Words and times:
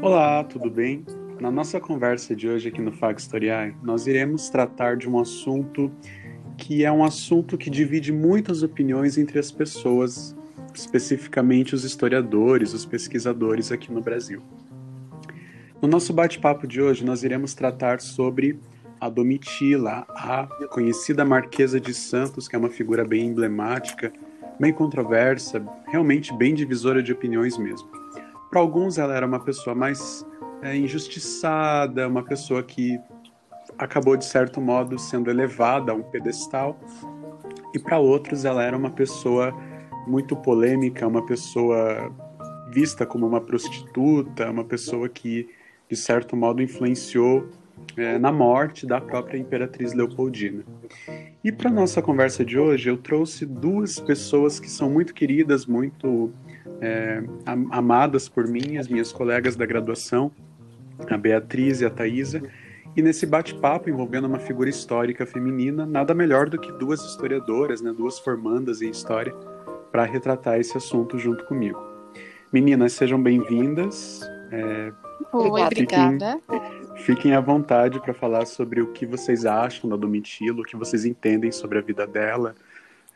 Olá, 0.00 0.44
tudo 0.44 0.70
bem? 0.70 1.04
Na 1.40 1.50
nossa 1.50 1.80
conversa 1.80 2.34
de 2.34 2.48
hoje 2.48 2.68
aqui 2.68 2.80
no 2.80 2.92
Fag 2.92 3.20
Historiae, 3.20 3.74
nós 3.82 4.06
iremos 4.06 4.48
tratar 4.48 4.96
de 4.96 5.10
um 5.10 5.18
assunto 5.18 5.90
que 6.56 6.84
é 6.84 6.92
um 6.92 7.02
assunto 7.02 7.58
que 7.58 7.68
divide 7.68 8.12
muitas 8.12 8.62
opiniões 8.62 9.18
entre 9.18 9.40
as 9.40 9.50
pessoas, 9.50 10.36
especificamente 10.72 11.74
os 11.74 11.82
historiadores, 11.82 12.72
os 12.72 12.86
pesquisadores 12.86 13.72
aqui 13.72 13.92
no 13.92 14.00
Brasil. 14.00 14.40
No 15.82 15.88
nosso 15.88 16.12
bate-papo 16.12 16.64
de 16.64 16.80
hoje, 16.80 17.04
nós 17.04 17.24
iremos 17.24 17.52
tratar 17.52 18.00
sobre 18.00 18.56
a 19.00 19.08
Domitila, 19.08 20.06
a 20.10 20.46
conhecida 20.70 21.24
Marquesa 21.24 21.80
de 21.80 21.92
Santos, 21.92 22.46
que 22.46 22.54
é 22.54 22.58
uma 22.58 22.70
figura 22.70 23.04
bem 23.04 23.26
emblemática, 23.26 24.12
bem 24.60 24.72
controversa, 24.72 25.60
realmente 25.88 26.32
bem 26.32 26.54
divisora 26.54 27.02
de 27.02 27.12
opiniões 27.12 27.58
mesmo. 27.58 27.97
Para 28.50 28.60
alguns, 28.60 28.98
ela 28.98 29.14
era 29.14 29.26
uma 29.26 29.40
pessoa 29.40 29.74
mais 29.74 30.24
é, 30.62 30.76
injustiçada, 30.76 32.08
uma 32.08 32.22
pessoa 32.22 32.62
que 32.62 32.98
acabou, 33.76 34.16
de 34.16 34.24
certo 34.24 34.60
modo, 34.60 34.98
sendo 34.98 35.30
elevada 35.30 35.92
a 35.92 35.94
um 35.94 36.02
pedestal. 36.02 36.78
E 37.74 37.78
para 37.78 37.98
outros, 37.98 38.44
ela 38.44 38.62
era 38.62 38.76
uma 38.76 38.90
pessoa 38.90 39.54
muito 40.06 40.34
polêmica, 40.34 41.06
uma 41.06 41.24
pessoa 41.24 42.10
vista 42.70 43.04
como 43.04 43.26
uma 43.26 43.40
prostituta, 43.40 44.50
uma 44.50 44.64
pessoa 44.64 45.08
que, 45.08 45.48
de 45.88 45.96
certo 45.96 46.36
modo, 46.36 46.62
influenciou 46.62 47.48
é, 47.96 48.18
na 48.18 48.32
morte 48.32 48.86
da 48.86 49.00
própria 49.00 49.38
imperatriz 49.38 49.92
Leopoldina. 49.92 50.64
E 51.44 51.52
para 51.52 51.70
nossa 51.70 52.02
conversa 52.02 52.44
de 52.44 52.58
hoje, 52.58 52.88
eu 52.88 52.96
trouxe 52.96 53.46
duas 53.46 54.00
pessoas 54.00 54.58
que 54.58 54.68
são 54.68 54.90
muito 54.90 55.14
queridas, 55.14 55.66
muito 55.66 56.32
é, 56.80 57.22
amadas 57.44 58.28
por 58.28 58.46
mim, 58.46 58.76
as 58.76 58.88
minhas 58.88 59.12
colegas 59.12 59.56
da 59.56 59.66
graduação, 59.66 60.30
a 61.08 61.16
Beatriz 61.16 61.80
e 61.80 61.86
a 61.86 61.90
Thaisa. 61.90 62.42
E 62.96 63.02
nesse 63.02 63.26
bate-papo 63.26 63.88
envolvendo 63.88 64.26
uma 64.26 64.38
figura 64.38 64.68
histórica 64.68 65.24
feminina, 65.24 65.86
nada 65.86 66.14
melhor 66.14 66.48
do 66.48 66.58
que 66.58 66.72
duas 66.72 67.00
historiadoras, 67.04 67.80
né, 67.80 67.92
duas 67.96 68.18
formandas 68.18 68.82
em 68.82 68.90
história, 68.90 69.32
para 69.92 70.04
retratar 70.04 70.58
esse 70.58 70.76
assunto 70.76 71.18
junto 71.18 71.44
comigo. 71.44 71.80
Meninas, 72.52 72.94
sejam 72.94 73.22
bem-vindas. 73.22 74.20
É, 74.50 74.92
Oi, 75.32 75.62
obrigada. 75.62 76.40
Fiquem 76.96 77.34
à 77.34 77.40
vontade 77.40 78.00
para 78.00 78.14
falar 78.14 78.46
sobre 78.46 78.80
o 78.80 78.92
que 78.92 79.06
vocês 79.06 79.44
acham 79.44 79.88
da 79.88 79.96
Domitila, 79.96 80.60
o 80.60 80.64
que 80.64 80.76
vocês 80.76 81.04
entendem 81.04 81.52
sobre 81.52 81.78
a 81.78 81.82
vida 81.82 82.06
dela, 82.06 82.54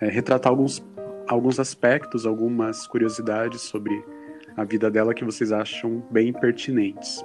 é, 0.00 0.08
retratar 0.08 0.50
alguns 0.50 0.84
alguns 1.32 1.58
aspectos, 1.58 2.26
algumas 2.26 2.86
curiosidades 2.86 3.62
sobre 3.62 4.04
a 4.54 4.64
vida 4.64 4.90
dela 4.90 5.14
que 5.14 5.24
vocês 5.24 5.50
acham 5.50 6.04
bem 6.10 6.32
pertinentes. 6.32 7.24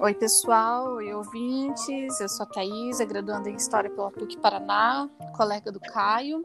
Oi, 0.00 0.14
pessoal, 0.14 0.94
oi, 0.94 1.12
ouvintes. 1.14 2.20
Eu 2.20 2.28
sou 2.28 2.44
a 2.44 2.48
Thaisa, 2.48 3.04
graduanda 3.04 3.48
em 3.48 3.54
História 3.54 3.88
pela 3.88 4.10
PUC 4.10 4.38
Paraná, 4.38 5.08
colega 5.36 5.70
do 5.70 5.78
Caio. 5.78 6.42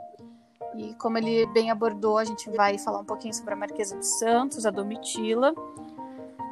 E 0.76 0.94
como 0.96 1.18
ele 1.18 1.46
bem 1.48 1.72
abordou, 1.72 2.18
a 2.18 2.26
gente 2.26 2.50
vai 2.52 2.78
falar 2.78 3.00
um 3.00 3.06
pouquinho 3.06 3.34
sobre 3.34 3.54
a 3.54 3.58
Marquesa 3.58 3.98
de 3.98 4.06
Santos, 4.06 4.66
a 4.66 4.70
Domitila. 4.70 5.56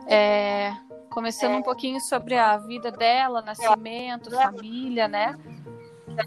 É, 0.07 0.73
começando 1.11 1.57
um 1.57 1.61
pouquinho 1.61 1.99
sobre 1.99 2.37
a 2.37 2.57
vida 2.57 2.89
dela, 2.89 3.41
nascimento, 3.41 4.31
família, 4.31 5.07
né? 5.07 5.37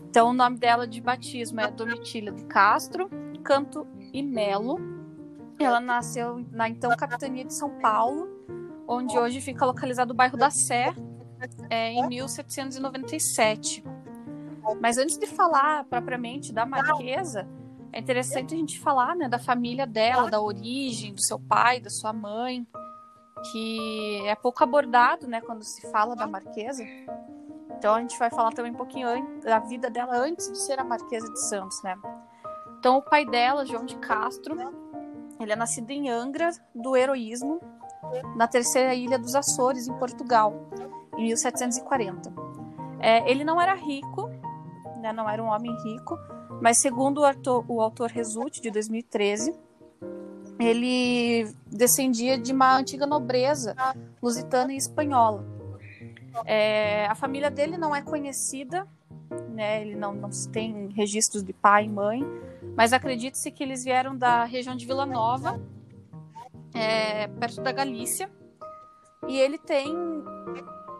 Então, 0.09 0.31
o 0.31 0.33
nome 0.33 0.59
dela 0.59 0.87
de 0.87 1.01
batismo 1.01 1.61
é 1.61 1.71
Domitília 1.71 2.33
de 2.33 2.45
Castro, 2.45 3.09
Canto 3.47 3.87
e 4.13 4.23
Melo. 4.23 4.79
Ela 5.59 5.81
nasceu 5.81 6.45
na 6.51 6.69
então 6.69 6.91
capitania 6.97 7.45
de 7.45 7.55
São 7.55 7.79
Paulo, 7.79 8.29
onde 8.89 9.17
hoje 9.17 9.41
fica 9.41 9.65
localizado 9.65 10.13
o 10.13 10.17
bairro 10.17 10.37
da 10.37 10.51
Sé, 10.51 10.93
é, 11.71 11.93
em 11.93 12.09
1797. 12.09 13.85
Mas 14.81 14.99
antes 14.99 15.17
de 15.17 15.27
falar 15.27 15.85
propriamente 15.85 16.53
da 16.53 16.67
Marquesa, 16.67 17.49
é 17.93 18.01
interessante 18.01 18.53
a 18.53 18.57
gente 18.59 18.81
falar 18.81 19.15
né, 19.15 19.29
da 19.29 19.39
família 19.39 19.87
dela, 19.87 20.29
da 20.29 20.41
origem, 20.41 21.15
do 21.15 21.23
seu 21.23 21.39
pai, 21.39 21.81
da 21.81 21.89
sua 21.89 22.13
mãe, 22.13 22.67
que 23.53 24.23
é 24.27 24.35
pouco 24.35 24.63
abordado 24.65 25.29
né, 25.29 25.41
quando 25.41 25.63
se 25.63 25.89
fala 25.93 26.17
da 26.17 26.27
Marquesa. 26.27 26.85
Então 27.79 27.95
a 27.95 28.01
gente 28.01 28.19
vai 28.19 28.31
falar 28.31 28.53
também 28.53 28.73
um 28.73 28.77
pouquinho 28.77 29.09
da 29.43 29.59
vida 29.59 29.91
dela 29.91 30.17
antes 30.17 30.51
de 30.51 30.59
ser 30.59 30.79
a 30.79 30.85
Marquesa 30.85 31.31
de 31.31 31.41
Santos, 31.41 31.83
né? 31.83 31.97
Então 32.79 32.99
o 32.99 33.03
pai 33.03 33.25
dela, 33.27 33.67
João 33.67 33.85
de 33.85 33.97
Castro, 33.97 34.57
ele 35.41 35.53
é 35.53 35.57
nascido 35.57 35.91
em 35.91 36.09
Angra 36.09 36.51
do 36.75 36.97
Heroísmo, 36.97 37.61
na 38.37 38.47
terceira 38.47 38.95
ilha 38.95 39.19
dos 39.19 39.35
Açores, 39.35 39.89
em 39.89 39.95
Portugal, 39.95 40.55
em 41.17 41.25
1740. 41.25 42.33
É, 43.01 43.31
ele 43.31 43.45
não 43.45 43.61
era 43.61 43.75
rico, 43.75 44.29
né, 45.01 45.13
não 45.13 45.29
era 45.29 45.43
um 45.43 45.47
homem 45.47 45.75
rico, 45.85 46.19
mas 46.61 46.79
segundo 46.79 47.19
o 47.21 47.25
autor, 47.25 47.65
o 47.69 47.81
autor 47.81 48.11
Resulte, 48.11 48.61
de 48.61 48.71
2013, 48.71 49.55
ele 50.59 51.53
descendia 51.67 52.39
de 52.39 52.53
uma 52.53 52.77
antiga 52.77 53.07
nobreza 53.07 53.75
lusitana 54.23 54.73
e 54.73 54.77
espanhola. 54.77 55.56
É, 56.45 57.07
a 57.07 57.15
família 57.15 57.51
dele 57.51 57.77
não 57.77 57.95
é 57.95 58.03
conhecida, 58.03 58.87
né? 59.49 59.83
Ele 59.83 59.97
não, 59.97 60.15
não 60.15 60.31
tem 60.53 60.89
registros 60.89 61.43
de 61.43 61.53
pai 61.53 61.85
e 61.85 61.89
mãe, 61.89 62.25
mas 62.77 62.93
acredita-se 62.93 63.51
que 63.51 63.63
eles 63.63 63.85
vieram 63.85 64.17
da 64.17 64.45
região 64.45 64.77
de 64.77 64.87
Vila 64.87 65.07
Nova, 65.07 65.61
é, 66.75 67.27
perto 67.29 67.63
da 67.63 67.73
Galícia, 67.73 68.31
e 69.27 69.39
ele 69.39 69.59
tem 69.59 69.95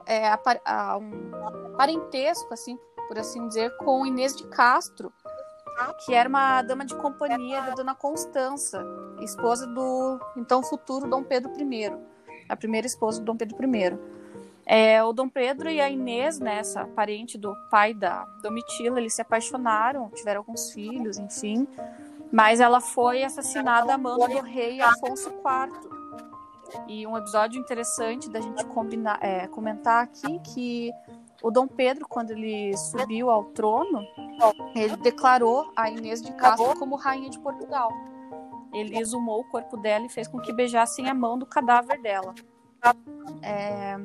é, 0.07 0.29
a, 0.29 0.41
a, 0.65 0.97
um 0.97 1.75
parentesco, 1.77 2.53
assim, 2.53 2.79
por 3.09 3.19
assim 3.19 3.47
dizer, 3.47 3.77
com 3.79 4.07
Inês 4.07 4.35
de 4.35 4.47
Castro, 4.49 5.13
que 6.05 6.15
era 6.15 6.29
uma 6.29 6.63
dama 6.63 6.85
de 6.85 6.95
companhia 6.95 7.61
da 7.63 7.75
Dona 7.75 7.95
Constança, 7.95 8.83
esposa 9.21 9.67
do 9.67 10.19
então 10.37 10.63
futuro 10.63 11.09
Dom 11.09 11.23
Pedro 11.23 11.53
I, 11.61 11.93
a 12.49 12.57
primeira 12.57 12.87
esposa 12.87 13.21
do 13.21 13.27
Dom 13.27 13.37
Pedro 13.37 13.59
I. 13.63 14.16
É, 14.67 15.03
o 15.05 15.13
Dom 15.13 15.29
Pedro 15.29 15.71
e 15.71 15.81
a 15.81 15.89
Inês, 15.89 16.41
né, 16.41 16.59
essa 16.59 16.85
parente 16.85 17.39
do 17.39 17.55
pai 17.71 17.95
da 17.95 18.25
Domitila, 18.43 18.99
eles 18.99 19.15
se 19.15 19.23
apaixonaram, 19.23 20.11
tiveram 20.11 20.41
alguns 20.41 20.73
filhos, 20.73 21.19
enfim. 21.19 21.69
Mas 22.33 22.59
ela 22.59 22.81
foi 22.81 23.23
assassinada 23.23 23.95
a 23.95 23.99
mão 23.99 24.19
do 24.19 24.41
rei 24.41 24.81
Afonso 24.81 25.31
IV. 25.31 25.97
E 26.89 27.07
um 27.07 27.17
episódio 27.17 27.61
interessante 27.61 28.29
da 28.29 28.41
gente 28.41 28.65
combinar, 28.67 29.19
é, 29.23 29.47
comentar 29.47 30.03
aqui 30.03 30.41
que 30.41 30.91
o 31.41 31.51
Dom 31.51 31.69
Pedro, 31.69 32.07
quando 32.09 32.33
ele 32.33 32.77
subiu 32.77 33.31
ao 33.31 33.45
trono, 33.45 34.05
ele 34.75 34.97
declarou 34.97 35.71
a 35.77 35.89
Inês 35.89 36.21
de 36.21 36.33
Castro 36.33 36.77
como 36.77 36.97
rainha 36.97 37.31
de 37.31 37.39
Portugal. 37.39 37.91
Ele 38.75 38.99
exumou 38.99 39.41
o 39.41 39.49
corpo 39.49 39.77
dela 39.77 40.05
e 40.07 40.09
fez 40.09 40.27
com 40.27 40.41
que 40.41 40.53
beijassem 40.53 41.09
a 41.09 41.15
mão 41.15 41.39
do 41.39 41.47
cadáver 41.47 42.03
dela. 42.03 42.35
É, 43.43 43.97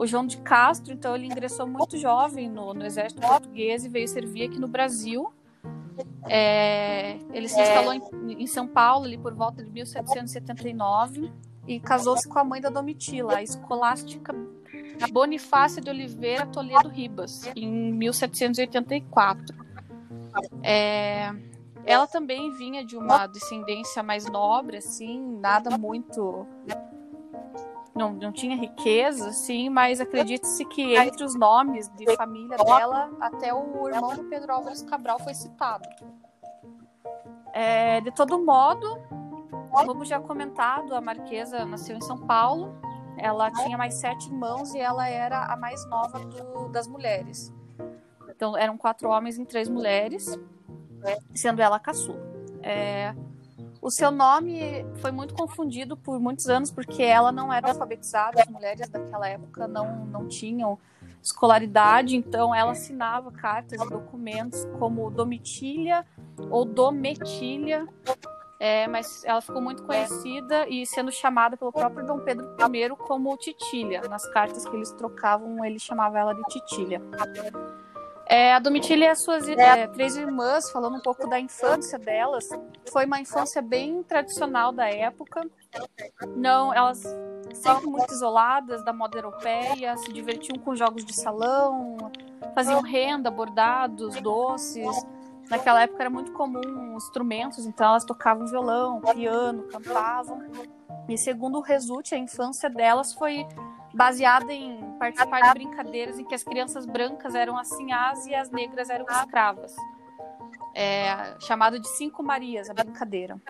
o 0.00 0.06
João 0.06 0.26
de 0.26 0.38
Castro, 0.38 0.94
então, 0.94 1.14
ele 1.14 1.26
ingressou 1.26 1.66
muito 1.66 1.98
jovem 1.98 2.48
no, 2.48 2.72
no 2.72 2.86
exército 2.86 3.20
português 3.20 3.84
e 3.84 3.88
veio 3.90 4.08
servir 4.08 4.44
aqui 4.44 4.58
no 4.58 4.66
Brasil. 4.66 5.30
É, 6.26 7.18
ele 7.34 7.46
se 7.46 7.60
instalou 7.60 7.92
em, 7.92 8.00
em, 8.42 8.46
São 8.46 8.66
Paulo 8.66 9.04
ali 9.04 9.18
por 9.18 9.34
volta 9.34 9.62
de 9.62 9.70
1779 9.70 11.30
e 11.66 11.78
casou-se 11.78 12.26
com 12.26 12.38
a 12.38 12.44
mãe 12.44 12.62
da 12.62 12.70
Domitila, 12.70 13.36
a 13.36 13.42
escolástica 13.42 14.34
Bonifácia 15.12 15.82
de 15.82 15.90
Oliveira 15.90 16.46
Toledo 16.46 16.88
Ribas, 16.88 17.42
em 17.54 17.92
1784. 17.92 19.54
É, 20.62 21.30
ela 21.84 22.06
também 22.06 22.50
vinha 22.56 22.82
de 22.86 22.96
uma 22.96 23.26
descendência 23.26 24.02
mais 24.02 24.24
nobre, 24.24 24.78
assim, 24.78 25.38
nada 25.40 25.76
muito 25.76 26.46
não, 28.00 28.14
não 28.14 28.32
tinha 28.32 28.56
riqueza, 28.56 29.30
sim, 29.30 29.68
mas 29.68 30.00
acredite-se 30.00 30.64
que 30.64 30.96
entre 30.96 31.22
os 31.22 31.34
nomes 31.34 31.86
de 31.90 32.16
família 32.16 32.56
dela, 32.56 33.10
até 33.20 33.52
o 33.52 33.88
irmão 33.88 34.16
do 34.16 34.24
Pedro 34.24 34.54
Álvares 34.54 34.82
Cabral 34.82 35.18
foi 35.18 35.34
citado. 35.34 35.86
É, 37.52 38.00
de 38.00 38.10
todo 38.10 38.42
modo, 38.42 38.98
como 39.70 40.02
já 40.02 40.18
comentado, 40.18 40.94
a 40.94 41.00
Marquesa 41.00 41.66
nasceu 41.66 41.94
em 41.94 42.00
São 42.00 42.16
Paulo. 42.16 42.74
Ela 43.18 43.50
tinha 43.50 43.76
mais 43.76 43.94
sete 43.94 44.28
irmãos 44.28 44.74
e 44.74 44.78
ela 44.78 45.06
era 45.06 45.44
a 45.44 45.56
mais 45.56 45.84
nova 45.90 46.20
do, 46.20 46.68
das 46.68 46.88
mulheres. 46.88 47.52
Então, 48.30 48.56
eram 48.56 48.78
quatro 48.78 49.10
homens 49.10 49.38
e 49.38 49.44
três 49.44 49.68
mulheres, 49.68 50.38
sendo 51.34 51.60
ela 51.60 51.76
a 51.76 51.80
caçula. 51.80 52.18
É, 52.62 53.14
o 53.82 53.90
seu 53.90 54.10
nome 54.10 54.84
foi 54.96 55.10
muito 55.10 55.34
confundido 55.34 55.96
por 55.96 56.20
muitos 56.20 56.48
anos 56.48 56.70
porque 56.70 57.02
ela 57.02 57.32
não 57.32 57.52
era 57.52 57.68
alfabetizada, 57.68 58.42
as 58.42 58.48
mulheres 58.48 58.88
daquela 58.88 59.28
época 59.28 59.66
não, 59.66 60.04
não 60.06 60.28
tinham 60.28 60.78
escolaridade, 61.22 62.16
então 62.16 62.54
ela 62.54 62.72
assinava 62.72 63.30
cartas 63.30 63.80
e 63.80 63.88
documentos 63.88 64.66
como 64.78 65.10
Domitília 65.10 66.06
ou 66.50 66.64
Dometília, 66.64 67.86
é, 68.58 68.86
mas 68.86 69.24
ela 69.24 69.40
ficou 69.40 69.60
muito 69.60 69.82
conhecida 69.84 70.68
e 70.68 70.86
sendo 70.86 71.10
chamada 71.10 71.56
pelo 71.56 71.72
próprio 71.72 72.06
Dom 72.06 72.20
Pedro 72.20 72.54
I 72.58 72.90
como 72.90 73.36
Titília. 73.38 74.02
Nas 74.02 74.26
cartas 74.30 74.66
que 74.66 74.76
eles 74.76 74.92
trocavam, 74.92 75.64
ele 75.64 75.78
chamava 75.78 76.18
ela 76.18 76.34
de 76.34 76.42
Titília. 76.44 77.00
É, 78.30 78.54
a 78.54 78.60
Domitília 78.60 79.06
e 79.06 79.08
as 79.08 79.24
suas 79.24 79.48
é, 79.48 79.88
três 79.88 80.16
irmãs, 80.16 80.70
falando 80.70 80.98
um 80.98 81.00
pouco 81.00 81.28
da 81.28 81.40
infância 81.40 81.98
delas, 81.98 82.48
foi 82.88 83.04
uma 83.04 83.20
infância 83.20 83.60
bem 83.60 84.04
tradicional 84.04 84.70
da 84.70 84.88
época. 84.88 85.50
Não, 86.36 86.72
elas 86.72 87.02
sempre 87.52 87.88
muito 87.88 88.14
isoladas 88.14 88.84
da 88.84 88.92
moda 88.92 89.18
europeia, 89.18 89.96
se 89.96 90.12
divertiam 90.12 90.56
com 90.62 90.76
jogos 90.76 91.04
de 91.04 91.12
salão, 91.12 91.96
faziam 92.54 92.80
renda, 92.82 93.32
bordados, 93.32 94.14
doces. 94.20 95.04
Naquela 95.50 95.82
época 95.82 96.00
era 96.00 96.10
muito 96.10 96.30
comum 96.30 96.94
instrumentos, 96.96 97.66
então 97.66 97.88
elas 97.88 98.04
tocavam 98.04 98.46
violão, 98.46 99.00
piano, 99.00 99.64
cantavam. 99.64 100.40
E 101.08 101.18
segundo 101.18 101.58
o 101.58 101.62
Resulte, 101.62 102.14
a 102.14 102.18
infância 102.18 102.70
delas 102.70 103.12
foi 103.12 103.44
baseada 103.92 104.52
em 104.52 104.80
participar 104.98 105.40
de 105.40 105.50
brincadeiras 105.54 106.18
em 106.18 106.24
que 106.24 106.34
as 106.34 106.42
crianças 106.42 106.86
brancas 106.86 107.34
eram 107.34 107.58
assinhás 107.58 108.26
e 108.26 108.34
as 108.34 108.50
negras 108.50 108.90
eram 108.90 109.06
escravas. 109.08 109.74
É, 110.74 111.36
chamado 111.40 111.80
de 111.80 111.88
Cinco 111.88 112.22
Marias, 112.22 112.70
a 112.70 112.74
brincadeira. 112.74 113.40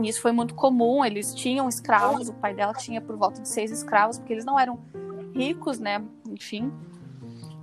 E 0.00 0.08
isso 0.08 0.20
foi 0.20 0.32
muito 0.32 0.54
comum, 0.54 1.04
eles 1.04 1.34
tinham 1.34 1.68
escravos, 1.68 2.28
o 2.28 2.34
pai 2.34 2.54
dela 2.54 2.74
tinha 2.74 3.00
por 3.00 3.16
volta 3.16 3.40
de 3.40 3.48
seis 3.48 3.70
escravos, 3.70 4.18
porque 4.18 4.32
eles 4.32 4.44
não 4.44 4.60
eram 4.60 4.78
ricos, 5.34 5.78
né? 5.78 6.04
Enfim. 6.28 6.72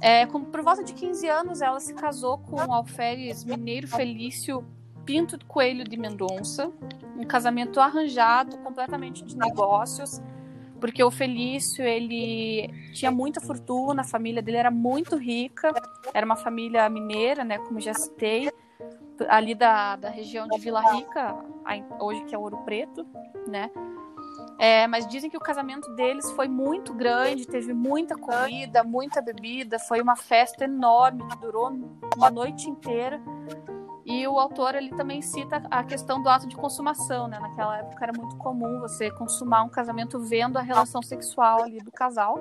É, 0.01 0.25
com, 0.25 0.43
por 0.43 0.61
volta 0.61 0.83
de 0.83 0.93
15 0.93 1.29
anos, 1.29 1.61
ela 1.61 1.79
se 1.79 1.93
casou 1.93 2.37
com 2.37 2.57
o 2.57 2.73
alferes 2.73 3.45
mineiro 3.45 3.87
Felício 3.87 4.65
Pinto 5.05 5.37
Coelho 5.45 5.83
de 5.83 5.95
Mendonça. 5.97 6.71
Um 7.17 7.23
casamento 7.23 7.79
arranjado, 7.79 8.57
completamente 8.57 9.23
de 9.23 9.37
negócios, 9.37 10.21
porque 10.83 11.01
o 11.01 11.09
Felício, 11.09 11.81
ele 11.85 12.67
tinha 12.91 13.09
muita 13.09 13.39
fortuna, 13.39 14.01
a 14.01 14.03
família 14.03 14.41
dele 14.41 14.57
era 14.57 14.69
muito 14.69 15.15
rica, 15.15 15.71
era 16.13 16.25
uma 16.25 16.35
família 16.35 16.89
mineira, 16.89 17.45
né, 17.45 17.57
como 17.57 17.79
já 17.79 17.93
citei, 17.93 18.51
ali 19.29 19.55
da, 19.55 19.95
da 19.95 20.09
região 20.09 20.45
de 20.45 20.59
Vila 20.59 20.81
Rica, 20.91 21.37
hoje 22.01 22.25
que 22.25 22.35
é 22.35 22.37
Ouro 22.37 22.57
Preto, 22.65 23.07
né, 23.47 23.71
é, 24.59 24.85
mas 24.85 25.07
dizem 25.07 25.29
que 25.29 25.37
o 25.37 25.39
casamento 25.39 25.89
deles 25.95 26.29
foi 26.31 26.49
muito 26.49 26.93
grande, 26.93 27.47
teve 27.47 27.73
muita 27.73 28.17
comida, 28.17 28.83
muita 28.83 29.21
bebida, 29.21 29.79
foi 29.79 30.01
uma 30.01 30.17
festa 30.17 30.65
enorme 30.65 31.25
que 31.29 31.37
durou 31.37 31.71
uma 32.17 32.29
noite 32.29 32.69
inteira. 32.69 33.21
E 34.05 34.27
o 34.27 34.37
autor 34.37 34.75
ele 34.75 34.89
também 34.89 35.21
cita 35.21 35.63
a 35.71 35.83
questão 35.83 36.21
do 36.21 36.27
ato 36.27 36.47
de 36.47 36.55
consumação, 36.55 37.27
né? 37.27 37.39
Naquela 37.39 37.77
época 37.77 38.03
era 38.03 38.13
muito 38.13 38.35
comum 38.35 38.79
você 38.79 39.09
consumar 39.11 39.63
um 39.63 39.69
casamento 39.69 40.19
vendo 40.19 40.57
a 40.57 40.61
relação 40.61 41.01
sexual 41.01 41.63
ali 41.63 41.79
do 41.79 41.91
casal. 41.91 42.37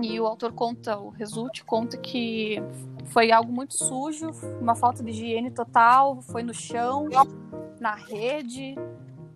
E 0.00 0.18
o 0.20 0.26
autor 0.26 0.52
conta, 0.52 0.98
o 0.98 1.10
Resulte 1.10 1.64
conta 1.64 1.96
que 1.96 2.62
foi 3.06 3.30
algo 3.30 3.52
muito 3.52 3.74
sujo, 3.74 4.30
uma 4.60 4.74
falta 4.74 5.02
de 5.02 5.10
higiene 5.10 5.50
total, 5.50 6.20
foi 6.22 6.42
no 6.42 6.54
chão, 6.54 7.08
na 7.80 7.94
rede, 7.94 8.74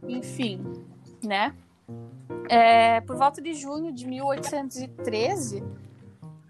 enfim, 0.07 0.63
né? 1.23 1.55
É, 2.49 3.01
por 3.01 3.17
volta 3.17 3.41
de 3.43 3.55
junho 3.55 3.93
de 3.93 4.07
1813, 4.07 5.63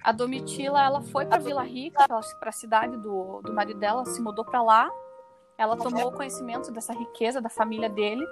a 0.06 0.12
Domitila 0.12 0.80
ela 0.84 1.02
foi 1.02 1.26
para 1.26 1.42
Vila 1.42 1.64
Rica, 1.64 2.06
para 2.06 2.48
a 2.48 2.52
cidade 2.52 2.96
do, 2.96 3.40
do 3.42 3.52
marido 3.52 3.80
dela, 3.80 4.04
se 4.04 4.22
mudou 4.22 4.44
para 4.44 4.62
lá. 4.62 4.88
Ela 5.58 5.76
tomou 5.76 6.12
conhecimento 6.12 6.70
dessa 6.70 6.92
riqueza 6.92 7.40
da 7.40 7.48
família 7.48 7.88
dele. 7.88 8.24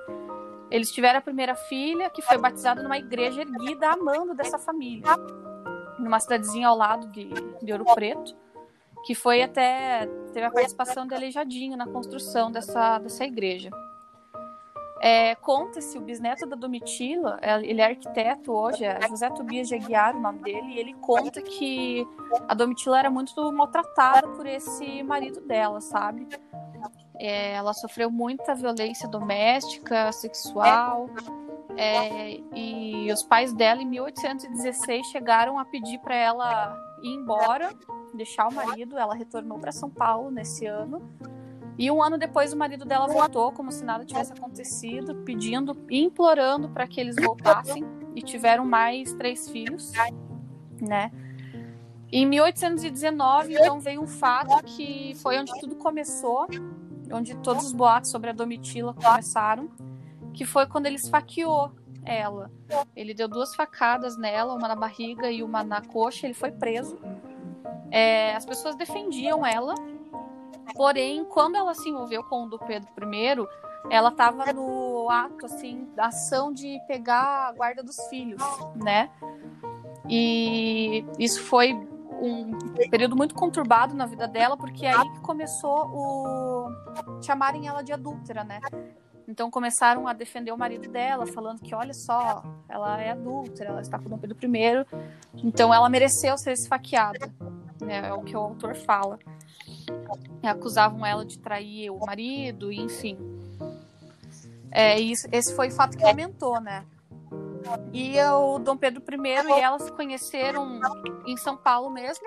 Eles 0.71 0.93
tiveram 0.93 1.19
a 1.19 1.23
primeira 1.23 1.56
filha, 1.56 2.09
que 2.11 2.23
foi 2.23 2.38
batizada 2.38 2.81
numa 2.81 2.97
igreja 2.97 3.41
erguida 3.41 3.91
amando 3.91 4.35
dessa 4.35 4.56
família, 4.56 5.05
numa 5.99 6.21
cidadezinha 6.21 6.69
ao 6.69 6.76
lado 6.76 7.09
de, 7.09 7.29
de 7.61 7.73
Ouro 7.73 7.87
Preto, 7.93 8.37
que 9.05 9.12
foi 9.12 9.43
até 9.43 10.06
teve 10.32 10.47
a 10.47 10.53
participação 10.53 11.05
de 11.09 11.12
Aleijadinho 11.12 11.77
na 11.77 11.88
construção 11.88 12.53
dessa, 12.53 13.00
dessa 13.00 13.25
igreja. 13.25 13.70
É, 15.05 15.35
Conta-se, 15.35 15.99
o 15.99 16.01
bisneto 16.01 16.47
da 16.47 16.56
Domitila, 16.56 17.39
é, 17.43 17.62
ele 17.62 17.83
é 17.83 17.85
arquiteto 17.85 18.51
hoje, 18.51 18.87
é 18.87 19.06
José 19.06 19.29
Tobias 19.29 19.69
de 19.69 19.75
Aguiar, 19.75 20.17
o 20.17 20.21
nome 20.21 20.39
dele, 20.39 20.73
e 20.73 20.79
ele 20.79 20.95
conta 20.95 21.43
que 21.43 22.09
a 22.49 22.55
Domitila 22.55 23.01
era 23.01 23.11
muito 23.11 23.53
maltratada 23.53 24.27
por 24.29 24.47
esse 24.47 25.03
marido 25.03 25.43
dela, 25.43 25.79
sabe? 25.83 26.27
É, 27.19 27.53
ela 27.53 27.75
sofreu 27.75 28.11
muita 28.11 28.55
violência 28.55 29.06
doméstica, 29.06 30.11
sexual, 30.11 31.11
é, 31.77 32.41
e 32.55 33.12
os 33.12 33.23
pais 33.23 33.53
dela, 33.53 33.83
em 33.83 33.87
1816, 33.87 35.06
chegaram 35.09 35.59
a 35.59 35.67
pedir 35.67 35.99
para 35.99 36.15
ela 36.15 36.79
ir 37.03 37.11
embora, 37.11 37.75
deixar 38.15 38.49
o 38.49 38.55
marido. 38.55 38.97
Ela 38.97 39.15
retornou 39.15 39.59
para 39.59 39.71
São 39.71 39.91
Paulo 39.91 40.31
nesse 40.31 40.65
ano 40.65 41.03
e 41.79 41.91
um 41.91 42.03
ano 42.03 42.17
depois 42.17 42.53
o 42.53 42.56
marido 42.56 42.85
dela 42.85 43.06
voltou 43.06 43.50
como 43.53 43.73
se 43.73 43.85
nada 43.85 44.05
tivesse 44.05 44.32
acontecido, 44.32 45.15
pedindo, 45.17 45.76
implorando 45.91 46.69
para 46.69 46.87
que 46.87 47.00
eles 47.00 47.17
voltassem 47.17 47.85
e 48.15 48.23
tiveram 48.23 48.65
mais 48.65 49.12
três 49.15 49.49
filhos, 49.49 49.93
né? 50.81 51.11
Em 52.12 52.25
1819, 52.26 53.55
então 53.55 53.81
veio 53.81 54.00
um 54.00 54.06
fato 54.06 54.62
que 54.65 55.15
foi 55.17 55.38
onde 55.38 55.53
tudo 55.59 55.75
começou, 55.75 56.47
onde 57.12 57.37
todos 57.38 57.67
os 57.67 57.73
boatos 57.73 58.11
sobre 58.11 58.31
a 58.31 58.32
Domitila 58.32 58.94
começaram, 58.94 59.69
que 60.32 60.44
foi 60.44 60.67
quando 60.67 60.87
ele 60.87 60.97
esfaqueou 60.97 61.73
ela. 62.05 62.50
Ele 62.94 63.15
deu 63.15 63.27
duas 63.27 63.55
facadas 63.55 64.17
nela, 64.17 64.55
uma 64.55 64.69
na 64.69 64.77
barriga 64.77 65.31
e 65.31 65.43
uma 65.43 65.65
na 65.65 65.81
coxa. 65.81 66.27
Ele 66.27 66.35
foi 66.35 66.53
preso. 66.53 66.99
É, 67.91 68.35
as 68.35 68.44
pessoas 68.44 68.77
defendiam 68.77 69.44
ela, 69.44 69.75
Porém, 70.75 71.25
quando 71.25 71.56
ela 71.56 71.75
se 71.75 71.88
envolveu 71.88 72.25
com 72.25 72.44
o 72.44 72.49
do 72.49 72.59
Pedro 72.59 72.88
I, 73.15 73.47
ela 73.91 74.09
estava 74.09 74.53
no 74.53 75.09
ato, 75.11 75.47
assim, 75.47 75.88
da 75.94 76.06
ação 76.06 76.53
de 76.53 76.81
pegar 76.88 77.49
a 77.49 77.53
guarda 77.53 77.82
dos 77.82 77.97
filhos, 78.09 78.43
né? 78.75 79.11
E 80.09 81.05
isso 81.19 81.43
foi 81.43 81.73
um 82.21 82.56
período 82.91 83.17
muito 83.17 83.35
conturbado 83.35 83.94
na 83.94 84.06
vida 84.06 84.26
dela, 84.26 84.56
porque 84.56 84.87
é 84.87 84.94
aí 84.94 85.11
que 85.11 85.21
começou 85.21 85.87
o 85.93 86.69
chamarem 87.23 87.69
ela 87.69 87.82
de 87.82 87.93
adúltera, 87.93 88.43
né? 88.43 88.61
Então 89.27 89.50
começaram 89.50 90.06
a 90.06 90.13
defender 90.13 90.53
o 90.53 90.58
marido 90.58 90.89
dela, 90.91 91.27
falando 91.27 91.60
que 91.60 91.75
olha 91.75 91.94
só, 91.94 92.43
ela 92.69 93.01
é 93.01 93.10
adúltera, 93.10 93.70
ela 93.70 93.81
está 93.81 93.98
com 93.98 94.06
o 94.06 94.08
Dom 94.08 94.19
Pedro 94.19 94.39
I, 94.46 94.87
então 95.43 95.72
ela 95.72 95.89
mereceu 95.89 96.37
ser 96.37 96.53
esfaqueada, 96.53 97.32
né? 97.81 98.08
É 98.08 98.13
o 98.13 98.22
que 98.22 98.37
o 98.37 98.41
autor 98.41 98.75
fala 98.75 99.19
acusavam 100.43 101.05
ela 101.05 101.24
de 101.24 101.38
trair 101.38 101.91
o 101.91 101.98
marido, 101.98 102.72
enfim. 102.72 103.19
É, 104.70 104.98
isso, 104.98 105.29
esse 105.31 105.55
foi 105.55 105.69
o 105.69 105.72
fato 105.72 105.96
que 105.96 106.05
aumentou, 106.05 106.60
né? 106.60 106.84
E 107.93 108.20
o 108.20 108.58
Dom 108.58 108.76
Pedro 108.76 109.03
I 109.08 109.48
e 109.48 109.60
ela 109.60 109.79
se 109.79 109.91
conheceram 109.93 110.81
em 111.26 111.36
São 111.36 111.56
Paulo 111.56 111.88
mesmo, 111.91 112.24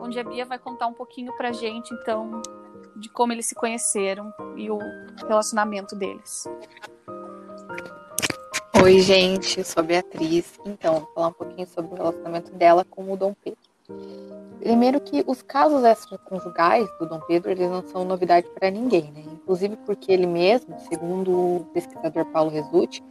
onde 0.00 0.18
a 0.20 0.24
Bia 0.24 0.44
vai 0.44 0.58
contar 0.58 0.86
um 0.86 0.94
pouquinho 0.94 1.36
pra 1.36 1.50
gente, 1.50 1.92
então, 1.94 2.40
de 2.96 3.08
como 3.08 3.32
eles 3.32 3.48
se 3.48 3.54
conheceram 3.54 4.32
e 4.56 4.70
o 4.70 4.78
relacionamento 5.26 5.96
deles. 5.96 6.44
Oi, 8.80 9.00
gente, 9.00 9.58
eu 9.58 9.64
sou 9.64 9.80
a 9.80 9.86
Beatriz. 9.86 10.58
Então, 10.64 11.00
vou 11.00 11.12
falar 11.12 11.28
um 11.28 11.32
pouquinho 11.32 11.66
sobre 11.66 11.92
o 11.92 11.96
relacionamento 11.96 12.52
dela 12.52 12.84
com 12.84 13.12
o 13.12 13.16
Dom 13.16 13.34
Pedro. 13.34 13.57
Primeiro 14.68 15.00
que 15.00 15.24
os 15.26 15.40
casos 15.40 15.82
extraconjugais 15.82 16.86
do 16.98 17.06
Dom 17.06 17.20
Pedro, 17.20 17.50
eles 17.50 17.70
não 17.70 17.82
são 17.88 18.04
novidade 18.04 18.46
para 18.50 18.70
ninguém, 18.70 19.10
né? 19.12 19.22
Inclusive 19.32 19.78
porque 19.86 20.12
ele 20.12 20.26
mesmo, 20.26 20.78
segundo 20.90 21.30
o 21.30 21.66
pesquisador 21.72 22.26
Paulo 22.26 22.50
Resulti, 22.50 23.02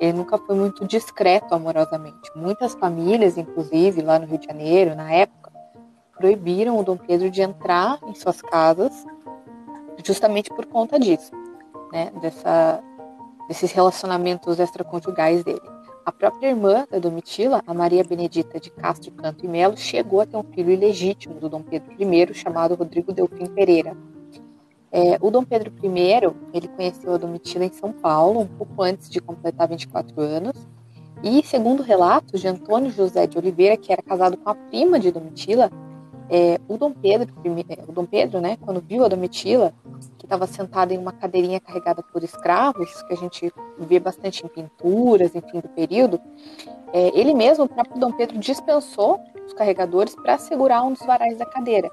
ele 0.00 0.14
nunca 0.14 0.38
foi 0.38 0.56
muito 0.56 0.86
discreto 0.86 1.54
amorosamente. 1.54 2.30
Muitas 2.34 2.74
famílias, 2.76 3.36
inclusive 3.36 4.00
lá 4.00 4.18
no 4.18 4.24
Rio 4.24 4.38
de 4.38 4.46
Janeiro, 4.46 4.96
na 4.96 5.12
época, 5.12 5.52
proibiram 6.16 6.78
o 6.78 6.82
Dom 6.82 6.96
Pedro 6.96 7.30
de 7.30 7.42
entrar 7.42 7.98
em 8.06 8.14
suas 8.14 8.40
casas 8.40 9.04
justamente 10.02 10.48
por 10.48 10.64
conta 10.64 10.98
disso, 10.98 11.32
né? 11.92 12.10
Dessa, 12.22 12.82
desses 13.46 13.72
relacionamentos 13.72 14.58
extraconjugais 14.58 15.44
dele. 15.44 15.73
A 16.04 16.12
própria 16.12 16.48
irmã 16.48 16.86
da 16.90 16.98
Domitila, 16.98 17.62
a 17.66 17.72
Maria 17.72 18.04
Benedita 18.04 18.60
de 18.60 18.70
Castro 18.70 19.10
Canto 19.12 19.46
e 19.46 19.48
Melo, 19.48 19.74
chegou 19.74 20.20
a 20.20 20.26
ter 20.26 20.36
um 20.36 20.42
filho 20.42 20.70
ilegítimo 20.70 21.40
do 21.40 21.48
Dom 21.48 21.62
Pedro 21.62 21.94
I, 21.98 22.34
chamado 22.34 22.74
Rodrigo 22.74 23.10
Delfim 23.10 23.46
Pereira. 23.46 23.96
É, 24.92 25.16
o 25.18 25.30
Dom 25.30 25.42
Pedro 25.44 25.72
I, 25.82 26.30
ele 26.52 26.68
conheceu 26.68 27.14
a 27.14 27.16
Domitila 27.16 27.64
em 27.64 27.72
São 27.72 27.90
Paulo, 27.90 28.40
um 28.40 28.46
pouco 28.46 28.82
antes 28.82 29.08
de 29.08 29.18
completar 29.18 29.66
24 29.66 30.20
anos, 30.20 30.52
e 31.22 31.42
segundo 31.42 31.82
relatos 31.82 32.38
de 32.38 32.48
Antônio 32.48 32.90
José 32.90 33.26
de 33.26 33.38
Oliveira, 33.38 33.78
que 33.78 33.90
era 33.90 34.02
casado 34.02 34.36
com 34.36 34.50
a 34.50 34.54
prima 34.54 35.00
de 35.00 35.10
Domitila, 35.10 35.72
é, 36.28 36.60
o 36.68 36.76
Dom 36.76 36.92
Pedro, 36.92 37.32
é, 37.66 37.82
o 37.88 37.92
Dom 37.92 38.04
Pedro, 38.04 38.42
né, 38.42 38.58
quando 38.60 38.84
viu 38.86 39.06
a 39.06 39.08
Domitila, 39.08 39.72
que 40.24 40.26
estava 40.26 40.46
sentada 40.46 40.94
em 40.94 40.98
uma 40.98 41.12
cadeirinha 41.12 41.60
carregada 41.60 42.02
por 42.02 42.24
escravos, 42.24 43.02
que 43.02 43.12
a 43.12 43.16
gente 43.16 43.52
vê 43.78 44.00
bastante 44.00 44.44
em 44.44 44.48
pinturas, 44.48 45.34
enfim, 45.34 45.60
do 45.60 45.68
período, 45.68 46.18
é, 46.94 47.08
ele 47.18 47.34
mesmo, 47.34 47.64
o 47.64 47.68
próprio 47.68 48.00
Dom 48.00 48.12
Pedro, 48.12 48.38
dispensou 48.38 49.20
os 49.46 49.52
carregadores 49.52 50.14
para 50.14 50.38
segurar 50.38 50.82
um 50.82 50.94
dos 50.94 51.04
varais 51.04 51.36
da 51.36 51.44
cadeira. 51.44 51.90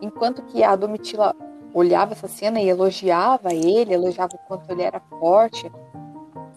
Enquanto 0.00 0.42
que 0.44 0.62
a 0.62 0.76
Domitila 0.76 1.34
olhava 1.72 2.12
essa 2.12 2.28
cena 2.28 2.60
e 2.60 2.68
elogiava 2.68 3.52
ele, 3.52 3.92
elogiava 3.92 4.36
o 4.36 4.46
quanto 4.46 4.70
ele 4.70 4.82
era 4.82 5.00
forte. 5.18 5.70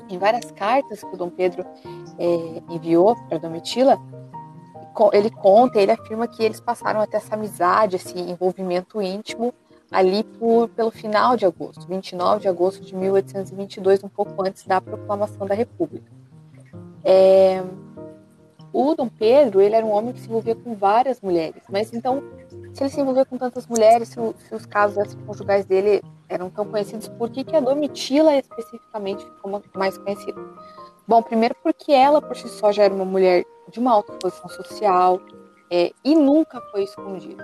Em 0.09 0.19
várias 0.19 0.51
cartas 0.51 1.03
que 1.03 1.15
o 1.15 1.17
Dom 1.17 1.31
Pedro 1.31 1.65
é, 2.19 2.61
enviou 2.69 3.15
para 3.27 3.39
Domitila, 3.39 3.99
ele 5.13 5.31
conta, 5.31 5.79
ele 5.81 5.91
afirma 5.91 6.27
que 6.27 6.43
eles 6.43 6.59
passaram 6.59 7.01
até 7.01 7.17
essa 7.17 7.33
amizade, 7.33 7.95
esse 7.95 8.19
envolvimento 8.19 9.01
íntimo 9.01 9.51
ali 9.91 10.23
por, 10.23 10.69
pelo 10.69 10.91
final 10.91 11.37
de 11.37 11.45
agosto, 11.45 11.87
29 11.87 12.41
de 12.41 12.47
agosto 12.47 12.83
de 12.83 12.95
1822, 12.95 14.03
um 14.03 14.09
pouco 14.09 14.33
antes 14.45 14.65
da 14.65 14.81
proclamação 14.81 15.47
da 15.47 15.55
República. 15.55 16.11
É, 17.03 17.63
o 18.73 18.93
Dom 18.93 19.07
Pedro, 19.07 19.61
ele 19.61 19.75
era 19.75 19.85
um 19.85 19.91
homem 19.91 20.13
que 20.13 20.19
se 20.19 20.27
envolvia 20.27 20.55
com 20.55 20.75
várias 20.75 21.21
mulheres, 21.21 21.63
mas 21.69 21.93
então, 21.93 22.21
se 22.73 22.83
ele 22.83 22.89
se 22.89 22.99
envolvia 22.99 23.25
com 23.25 23.37
tantas 23.37 23.65
mulheres, 23.65 24.09
se, 24.09 24.15
se 24.15 24.53
os 24.55 24.65
casos 24.65 25.15
conjugais 25.25 25.65
dele 25.65 26.01
eram 26.27 26.49
tão 26.49 26.65
conhecidos, 26.65 27.07
por 27.07 27.29
que, 27.29 27.43
que 27.43 27.55
a 27.55 27.59
Domitila 27.59 28.35
especificamente 28.35 29.23
ficou 29.23 29.61
mais 29.75 29.97
conhecida? 29.97 30.39
Bom, 31.07 31.23
primeiro 31.23 31.55
porque 31.63 31.93
ela 31.93 32.21
por 32.21 32.35
si 32.35 32.49
só 32.49 32.71
já 32.71 32.83
era 32.83 32.93
uma 32.93 33.05
mulher 33.05 33.45
de 33.71 33.79
uma 33.79 33.91
alta 33.91 34.11
posição 34.13 34.49
social 34.49 35.21
é, 35.71 35.91
e 36.03 36.15
nunca 36.15 36.59
foi 36.71 36.83
escondida. 36.83 37.43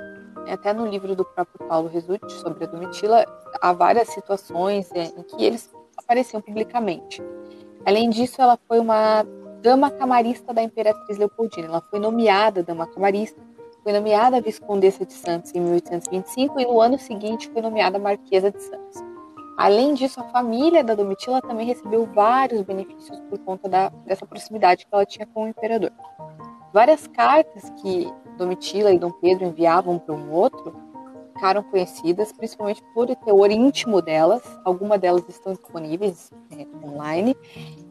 Até 0.51 0.73
no 0.73 0.85
livro 0.85 1.15
do 1.15 1.23
próprio 1.25 1.67
Paulo 1.67 1.87
Resutti 1.87 2.31
sobre 2.33 2.65
a 2.65 2.67
Domitila, 2.67 3.25
há 3.61 3.73
várias 3.73 4.09
situações 4.09 4.91
é, 4.93 5.05
em 5.05 5.23
que 5.23 5.43
eles 5.43 5.73
apareciam 5.97 6.41
publicamente. 6.41 7.21
Além 7.85 8.09
disso, 8.09 8.41
ela 8.41 8.57
foi 8.67 8.79
uma 8.79 9.25
dama 9.61 9.89
camarista 9.89 10.53
da 10.53 10.61
Imperatriz 10.61 11.17
Leopoldina. 11.17 11.67
Ela 11.67 11.81
foi 11.89 11.99
nomeada 11.99 12.61
dama 12.61 12.85
camarista, 12.85 13.39
foi 13.81 13.93
nomeada 13.93 14.41
Viscondessa 14.41 15.05
de 15.05 15.13
Santos 15.13 15.53
em 15.53 15.59
1825 15.59 16.59
e 16.59 16.65
no 16.65 16.81
ano 16.81 16.97
seguinte 16.97 17.49
foi 17.49 17.61
nomeada 17.61 17.99
Marquesa 17.99 18.51
de 18.51 18.61
Santos. 18.61 19.03
Além 19.57 19.93
disso, 19.93 20.19
a 20.19 20.23
família 20.29 20.83
da 20.83 20.95
Domitila 20.95 21.41
também 21.41 21.67
recebeu 21.67 22.05
vários 22.07 22.61
benefícios 22.63 23.19
por 23.29 23.37
conta 23.39 23.69
da, 23.69 23.89
dessa 24.05 24.25
proximidade 24.25 24.85
que 24.85 24.93
ela 24.93 25.05
tinha 25.05 25.27
com 25.27 25.43
o 25.43 25.47
imperador. 25.47 25.91
Várias 26.73 27.05
cartas 27.07 27.69
que 27.81 28.11
Domitila 28.37 28.91
e 28.91 28.99
Dom 28.99 29.11
Pedro 29.11 29.45
enviavam 29.45 29.99
para 29.99 30.15
um 30.15 30.31
outro 30.31 30.73
ficaram 31.43 31.63
conhecidas, 31.63 32.31
principalmente 32.31 32.81
por 32.93 33.13
teor 33.15 33.51
íntimo 33.51 34.01
delas. 34.01 34.41
Algumas 34.63 34.99
delas 35.01 35.27
estão 35.27 35.51
disponíveis 35.51 36.31
é, 36.51 36.65
online. 36.85 37.35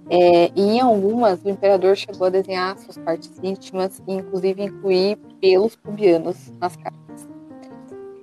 É, 0.09 0.51
e 0.57 0.77
em 0.77 0.81
algumas, 0.81 1.43
o 1.45 1.51
imperador 1.51 1.95
chegou 1.97 2.27
a 2.27 2.31
desenhar 2.31 2.79
suas 2.79 2.97
partes 2.97 3.31
íntimas 3.43 4.03
e, 4.07 4.15
inclusive, 4.15 4.63
incluir 4.63 5.17
pelos 5.41 5.77
pubianos 5.77 6.51
nas 6.59 6.77
cartas. 6.77 7.29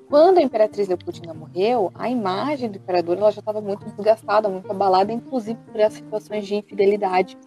Quando 0.09 0.39
a 0.39 0.41
Imperatriz 0.41 0.87
Leopoldina 0.87 1.33
morreu, 1.33 1.91
a 1.93 2.09
imagem 2.09 2.71
do 2.71 2.77
imperador 2.77 3.17
ela 3.17 3.31
já 3.31 3.41
estava 3.41 3.61
muito 3.61 3.85
desgastada, 3.85 4.49
muito 4.49 4.71
abalada, 4.71 5.13
inclusive 5.13 5.59
por 5.71 5.79
as 5.79 5.93
situações 5.93 6.47
de 6.47 6.55
infidelidade. 6.55 7.37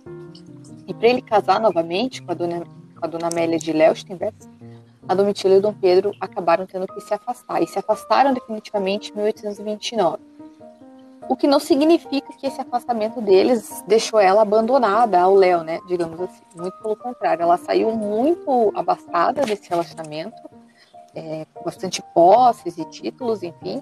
E 0.87 0.95
para 0.95 1.09
ele 1.09 1.23
casar 1.23 1.61
novamente 1.61 2.23
com 2.23 2.31
a 2.31 2.35
dona, 2.35 2.61
com 2.61 3.05
a 3.05 3.09
dona 3.09 3.29
Amélia 3.29 3.59
de 3.59 3.73
Leuchtenberg, 3.73 4.37
a 5.09 5.15
Domitila 5.15 5.55
e 5.55 5.59
o 5.59 5.63
Dom 5.63 5.75
Pedro 5.75 6.13
acabaram 6.21 6.67
tendo 6.67 6.87
que 6.87 7.01
se 7.01 7.13
afastar, 7.13 7.63
e 7.63 7.67
se 7.67 7.79
afastaram 7.79 8.33
definitivamente 8.33 9.11
em 9.11 9.17
1829. 9.17 10.19
O 11.29 11.37
que 11.37 11.47
não 11.47 11.61
significa 11.61 12.33
que 12.33 12.47
esse 12.47 12.61
afastamento 12.61 13.21
deles 13.21 13.83
deixou 13.87 14.19
ela 14.19 14.43
abandonada 14.43 15.21
ao 15.21 15.35
Léo, 15.35 15.63
né? 15.63 15.81
Digamos 15.87 16.21
assim. 16.21 16.43
Muito 16.57 16.77
pelo 16.79 16.97
contrário, 16.97 17.43
ela 17.43 17.57
saiu 17.57 17.93
muito 17.93 18.73
abastada 18.75 19.43
desse 19.43 19.71
relacionamento 19.71 20.37
é, 21.15 21.47
bastante 21.65 22.03
posses 22.15 22.79
e 22.79 22.85
títulos, 22.87 23.43
enfim. 23.43 23.81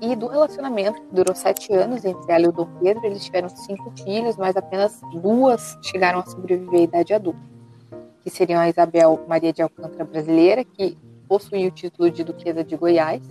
E 0.00 0.14
do 0.16 0.26
relacionamento, 0.26 1.00
que 1.00 1.14
durou 1.14 1.34
sete 1.34 1.72
anos 1.72 2.04
entre 2.04 2.32
ela 2.32 2.44
e 2.44 2.48
o 2.48 2.52
Dom 2.52 2.68
Pedro, 2.80 3.06
eles 3.06 3.24
tiveram 3.24 3.48
cinco 3.48 3.92
filhos, 4.02 4.36
mas 4.36 4.56
apenas 4.56 5.00
duas 5.12 5.78
chegaram 5.82 6.18
a 6.20 6.26
sobreviver 6.26 6.80
à 6.80 6.82
idade 6.82 7.14
adulta, 7.14 7.40
que 8.24 8.30
seriam 8.30 8.58
a 8.58 8.68
Isabel 8.68 9.22
Maria 9.28 9.52
de 9.52 9.60
Alcântara 9.60 10.04
brasileira, 10.04 10.64
que 10.64 10.96
possuía 11.28 11.68
o 11.68 11.70
título 11.70 12.10
de 12.10 12.24
Duquesa 12.24 12.64
de 12.64 12.74
Goiás, 12.74 13.22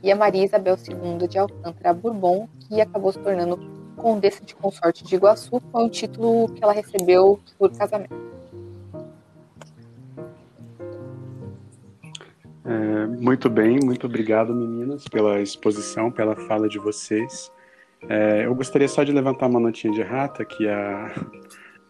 e 0.00 0.12
a 0.12 0.16
Maria 0.16 0.44
Isabel 0.44 0.76
II 0.76 1.26
de 1.26 1.38
Alcântara 1.38 1.92
Bourbon, 1.92 2.48
que 2.60 2.80
acabou 2.80 3.12
se 3.12 3.18
tornando 3.18 3.58
Condessa 3.96 4.44
de 4.44 4.54
Consorte 4.54 5.04
de 5.04 5.16
Iguaçu, 5.16 5.60
foi 5.72 5.84
um 5.84 5.88
título 5.88 6.48
que 6.54 6.62
ela 6.62 6.72
recebeu 6.72 7.40
por 7.58 7.72
casamento. 7.72 8.14
É, 12.64 13.06
muito 13.06 13.50
bem, 13.50 13.80
muito 13.82 14.06
obrigado, 14.06 14.54
meninas, 14.54 15.08
pela 15.08 15.40
exposição, 15.40 16.12
pela 16.12 16.36
fala 16.36 16.68
de 16.68 16.78
vocês. 16.78 17.50
É, 18.08 18.44
eu 18.46 18.54
gostaria 18.54 18.86
só 18.86 19.02
de 19.02 19.10
levantar 19.10 19.48
uma 19.48 19.58
notinha 19.58 19.92
de 19.92 20.02
rata, 20.02 20.44
que 20.44 20.68
a. 20.68 21.12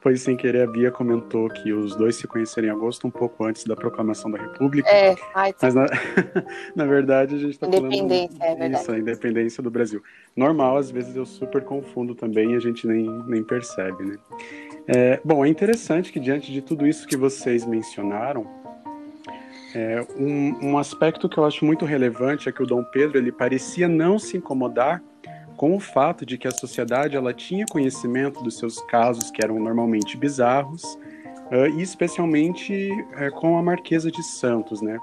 Pois 0.01 0.23
sem 0.23 0.37
querer, 0.37 0.63
a 0.63 0.67
Bia 0.67 0.93
comentou 0.93 1.49
que 1.49 1.73
os 1.73 1.97
dois 1.97 2.15
se 2.15 2.27
conheceram 2.27 2.69
em 2.69 2.71
agosto, 2.71 3.07
um 3.07 3.11
pouco 3.11 3.45
antes 3.45 3.65
da 3.65 3.75
proclamação 3.75 4.31
da 4.31 4.39
República. 4.39 4.89
É, 4.89 5.17
ai, 5.35 5.53
mas 5.61 5.75
na, 5.75 5.87
na 6.75 6.85
verdade 6.85 7.35
a 7.35 7.39
gente 7.39 7.51
está 7.51 7.67
falando. 7.67 7.87
Independência, 7.87 8.39
é 8.41 8.55
verdade. 8.55 8.83
Isso, 8.83 8.93
a 8.93 8.99
independência 8.99 9.63
do 9.63 9.71
Brasil. 9.71 10.03
Normal, 10.37 10.77
às 10.77 10.91
vezes 10.91 11.17
eu 11.17 11.27
super 11.27 11.65
confundo 11.65 12.15
também 12.15 12.53
e 12.53 12.57
a 12.57 12.61
gente 12.61 12.87
nem, 12.87 13.09
nem 13.27 13.43
percebe, 13.43 14.05
né? 14.05 14.17
É, 14.87 15.21
bom, 15.25 15.45
é 15.45 15.49
interessante 15.49 16.13
que 16.13 16.21
diante 16.21 16.53
de 16.53 16.63
tudo 16.63 16.87
isso 16.87 17.07
que 17.07 17.17
vocês 17.17 17.67
mencionaram, 17.67 18.47
é, 19.75 20.07
um, 20.17 20.71
um, 20.71 20.79
aspecto 20.79 21.29
que 21.29 21.37
eu 21.37 21.45
acho 21.45 21.65
muito 21.65 21.85
relevante 21.85 22.49
é 22.49 22.53
que 22.53 22.63
o 22.63 22.67
Dom 22.67 22.83
Pedro 22.85 23.19
ele 23.19 23.31
parecia 23.31 23.87
não 23.87 24.19
se 24.19 24.37
incomodar 24.37 25.03
com 25.59 25.75
o 25.75 25.81
fato 25.81 26.25
de 26.25 26.39
que 26.39 26.47
a 26.47 26.53
sociedade 26.53 27.17
ela 27.17 27.35
tinha 27.35 27.67
conhecimento 27.67 28.41
dos 28.45 28.57
seus 28.57 28.81
casos 28.83 29.29
que 29.29 29.45
eram 29.45 29.59
normalmente 29.59 30.17
bizarros 30.17 30.85
uh, 31.51 31.67
e 31.77 31.83
especialmente 31.83 32.89
uh, 32.93 33.35
com 33.35 33.59
a 33.59 33.63
Marquesa 33.63 34.09
de 34.09 34.23
Santos, 34.23 34.81
né? 34.81 34.97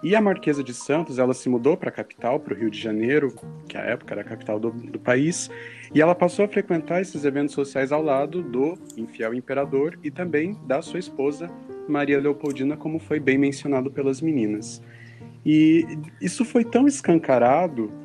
E 0.00 0.14
a 0.14 0.20
Marquesa 0.20 0.62
de 0.62 0.72
Santos 0.72 1.18
ela 1.18 1.34
se 1.34 1.48
mudou 1.48 1.76
para 1.76 1.90
a 1.90 1.92
capital, 1.92 2.38
para 2.38 2.54
o 2.54 2.56
Rio 2.56 2.70
de 2.70 2.80
Janeiro, 2.80 3.34
que 3.68 3.76
à 3.76 3.80
época 3.80 4.14
era 4.14 4.20
a 4.22 4.24
capital 4.24 4.60
do, 4.60 4.70
do 4.70 4.98
país, 4.98 5.50
e 5.92 6.00
ela 6.00 6.14
passou 6.14 6.44
a 6.44 6.48
frequentar 6.48 7.02
esses 7.02 7.24
eventos 7.24 7.54
sociais 7.54 7.90
ao 7.90 8.00
lado 8.00 8.42
do 8.42 8.78
infiel 8.96 9.34
imperador 9.34 9.98
e 10.04 10.10
também 10.10 10.56
da 10.66 10.80
sua 10.80 11.00
esposa 11.00 11.50
Maria 11.88 12.20
Leopoldina, 12.20 12.76
como 12.76 13.00
foi 13.00 13.18
bem 13.18 13.36
mencionado 13.36 13.90
pelas 13.90 14.20
meninas. 14.22 14.80
E 15.44 15.84
isso 16.20 16.44
foi 16.44 16.64
tão 16.64 16.86
escancarado 16.86 17.99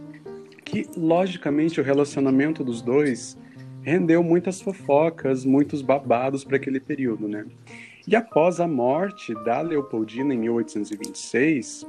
que, 0.65 0.89
logicamente, 0.98 1.79
o 1.79 1.84
relacionamento 1.84 2.63
dos 2.63 2.81
dois 2.81 3.38
rendeu 3.84 4.24
muitas 4.24 4.60
fofocas, 4.60 5.45
muitos 5.45 5.84
babados 5.84 6.43
para 6.43 6.57
aquele 6.57 6.79
período, 6.79 7.27
né? 7.27 7.45
E 8.07 8.15
após 8.15 8.60
a 8.60 8.67
morte 8.67 9.34
da 9.45 9.62
Leopoldina 9.62 10.34
em 10.34 10.38
1826, 10.39 11.88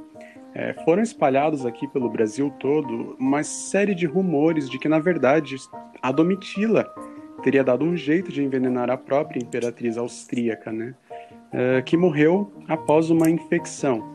é, 0.53 0.73
foram 0.85 1.01
espalhados 1.01 1.65
aqui 1.65 1.87
pelo 1.87 2.09
Brasil 2.09 2.51
todo 2.59 3.15
uma 3.19 3.43
série 3.43 3.93
de 3.93 4.05
rumores 4.05 4.69
de 4.69 4.79
que, 4.79 4.87
na 4.87 4.99
verdade, 4.99 5.55
a 6.01 6.11
Domitila 6.11 6.91
teria 7.43 7.63
dado 7.63 7.85
um 7.85 7.95
jeito 7.95 8.31
de 8.31 8.43
envenenar 8.43 8.89
a 8.89 8.97
própria 8.97 9.39
imperatriz 9.39 9.97
austríaca, 9.97 10.71
né? 10.71 10.95
É, 11.51 11.81
que 11.81 11.95
morreu 11.95 12.51
após 12.67 13.09
uma 13.09 13.29
infecção. 13.29 14.13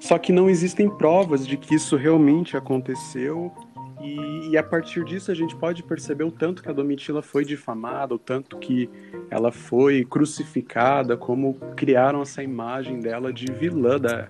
Só 0.00 0.18
que 0.18 0.32
não 0.32 0.48
existem 0.48 0.88
provas 0.88 1.46
de 1.46 1.56
que 1.56 1.74
isso 1.74 1.96
realmente 1.96 2.56
aconteceu. 2.56 3.52
E, 4.00 4.50
e, 4.50 4.56
a 4.56 4.62
partir 4.62 5.04
disso 5.04 5.30
a 5.30 5.34
gente 5.34 5.56
pode 5.56 5.82
perceber 5.82 6.22
o 6.22 6.30
tanto 6.30 6.62
que 6.62 6.68
a 6.68 6.72
Domitila 6.72 7.20
foi 7.20 7.44
difamada, 7.44 8.14
o 8.14 8.18
tanto 8.18 8.56
que 8.58 8.88
ela 9.28 9.50
foi 9.50 10.04
crucificada, 10.04 11.16
como 11.16 11.54
criaram 11.74 12.22
essa 12.22 12.40
imagem 12.42 13.00
dela 13.00 13.32
de 13.32 13.46
vilã 13.52 13.98
da, 13.98 14.28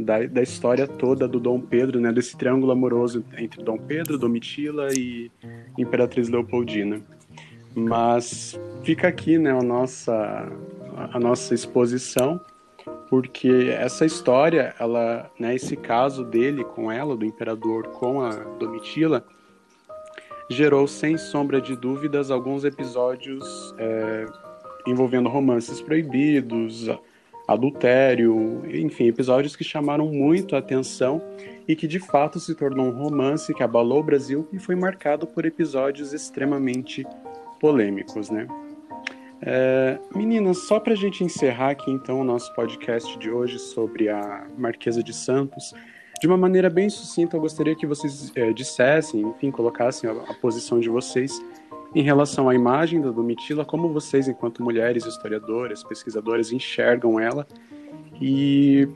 da, 0.00 0.26
da 0.26 0.42
história 0.42 0.86
toda 0.86 1.28
do 1.28 1.38
Dom 1.38 1.60
Pedro, 1.60 2.00
né, 2.00 2.10
desse 2.10 2.36
triângulo 2.36 2.72
amoroso 2.72 3.24
entre 3.36 3.62
Dom 3.62 3.76
Pedro, 3.78 4.16
Domitila 4.18 4.88
e 4.92 5.30
Imperatriz 5.76 6.28
Leopoldina. 6.28 7.00
Mas 7.74 8.58
fica 8.82 9.08
aqui 9.08 9.38
né, 9.38 9.50
a, 9.50 9.62
nossa, 9.62 10.48
a 11.12 11.18
nossa 11.18 11.54
exposição, 11.54 12.40
porque 13.12 13.76
essa 13.78 14.06
história, 14.06 14.74
ela, 14.80 15.30
né, 15.38 15.54
esse 15.54 15.76
caso 15.76 16.24
dele 16.24 16.64
com 16.64 16.90
ela, 16.90 17.14
do 17.14 17.26
imperador 17.26 17.88
com 17.88 18.22
a 18.22 18.30
Domitila, 18.58 19.22
gerou 20.48 20.88
sem 20.88 21.18
sombra 21.18 21.60
de 21.60 21.76
dúvidas 21.76 22.30
alguns 22.30 22.64
episódios 22.64 23.74
é, 23.76 24.24
envolvendo 24.86 25.28
romances 25.28 25.78
proibidos, 25.78 26.88
adultério, 27.46 28.62
enfim, 28.64 29.08
episódios 29.08 29.54
que 29.54 29.62
chamaram 29.62 30.06
muito 30.06 30.56
a 30.56 30.60
atenção 30.60 31.20
e 31.68 31.76
que 31.76 31.86
de 31.86 31.98
fato 31.98 32.40
se 32.40 32.54
tornou 32.54 32.86
um 32.86 32.98
romance 32.98 33.52
que 33.52 33.62
abalou 33.62 34.00
o 34.00 34.02
Brasil 34.02 34.48
e 34.50 34.58
foi 34.58 34.74
marcado 34.74 35.26
por 35.26 35.44
episódios 35.44 36.14
extremamente 36.14 37.06
polêmicos, 37.60 38.30
né? 38.30 38.48
É, 39.44 39.98
meninas, 40.14 40.58
só 40.58 40.78
para 40.78 40.92
a 40.92 40.96
gente 40.96 41.24
encerrar 41.24 41.70
aqui 41.70 41.90
então 41.90 42.20
o 42.20 42.24
nosso 42.24 42.54
podcast 42.54 43.18
de 43.18 43.28
hoje 43.28 43.58
sobre 43.58 44.08
a 44.08 44.46
Marquesa 44.56 45.02
de 45.02 45.12
Santos, 45.12 45.74
de 46.20 46.28
uma 46.28 46.36
maneira 46.36 46.70
bem 46.70 46.88
sucinta, 46.88 47.36
eu 47.36 47.40
gostaria 47.40 47.74
que 47.74 47.84
vocês 47.84 48.30
é, 48.36 48.52
dissessem, 48.52 49.22
enfim, 49.22 49.50
colocassem 49.50 50.08
a, 50.08 50.12
a, 50.12 50.34
posição 50.34 50.78
de 50.78 50.88
vocês 50.88 51.44
em 51.92 52.02
relação 52.02 52.48
à 52.48 52.54
imagem 52.54 53.00
da 53.00 53.10
Domitila, 53.10 53.64
como 53.64 53.92
vocês, 53.92 54.28
enquanto 54.28 54.62
mulheres 54.62 55.04
historiadoras, 55.04 55.82
pesquisadoras, 55.82 56.52
enxergam 56.52 57.18
ela 57.18 57.44
e 58.20 58.88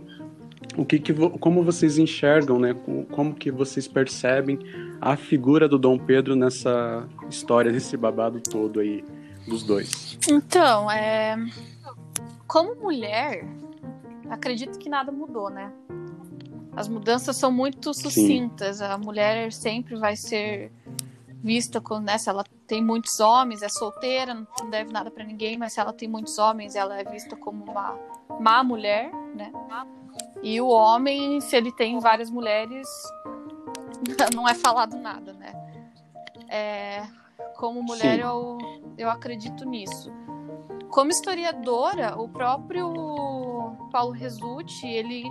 o 0.79 0.85
que, 0.85 1.01
que 1.01 1.13
como 1.41 1.65
vocês 1.65 1.99
enxergam, 1.99 2.61
né? 2.61 2.75
Como 3.11 3.35
que 3.35 3.51
vocês 3.51 3.89
percebem 3.89 4.61
a 5.01 5.17
figura 5.17 5.69
do 5.69 5.79
Dom 5.79 5.99
Pedro 5.99 6.37
nessa 6.37 7.07
história, 7.29 7.73
nesse 7.73 7.97
babado 7.97 8.41
todo 8.41 8.79
aí 8.79 9.03
dos 9.47 9.63
dois? 9.63 10.19
Então, 10.29 10.91
é... 10.91 11.37
como 12.47 12.75
mulher, 12.77 13.47
acredito 14.31 14.79
que 14.79 14.89
nada 14.89 15.11
mudou, 15.13 15.51
né? 15.51 15.73
As 16.75 16.89
mudanças 16.89 17.37
são 17.37 17.51
muito 17.51 17.95
sucintas. 17.95 18.79
Sim. 18.79 18.85
A 18.85 18.99
mulher 18.99 19.53
sempre 19.53 19.97
vai 19.97 20.15
ser 20.15 20.71
vista 21.43 21.81
como, 21.81 22.01
né, 22.01 22.19
se 22.19 22.29
ela 22.29 22.45
tem 22.67 22.85
muitos 22.85 23.21
homens, 23.21 23.63
é 23.63 23.69
solteira, 23.69 24.35
não 24.35 24.69
deve 24.69 24.93
nada 24.93 25.11
para 25.11 25.25
ninguém, 25.25 25.57
mas 25.57 25.73
se 25.73 25.81
ela 25.81 25.93
tem 25.93 26.09
muitos 26.09 26.39
homens, 26.39 26.75
ela 26.75 26.99
é 26.99 27.05
vista 27.05 27.37
como 27.37 27.65
uma 27.65 27.97
má 28.41 28.65
mulher, 28.65 29.13
né? 29.35 29.53
E 30.43 30.61
o 30.61 30.67
homem, 30.67 31.41
se 31.41 31.57
ele 31.57 31.71
tem 31.71 32.01
várias 32.01 32.31
mulheres, 32.31 32.89
não 34.35 34.49
é 34.49 34.55
falado 34.55 34.97
nada, 34.97 35.33
né? 35.35 35.53
É, 36.49 37.07
como 37.57 37.83
mulher, 37.83 38.19
eu, 38.19 38.59
eu 38.99 39.11
acredito 39.11 39.65
nisso. 39.65 40.13
Como 40.91 41.11
historiadora, 41.11 42.17
o 42.17 42.29
próprio 42.29 43.77
Paulo 43.91 44.13
Resutti, 44.13 44.87
ele 44.87 45.25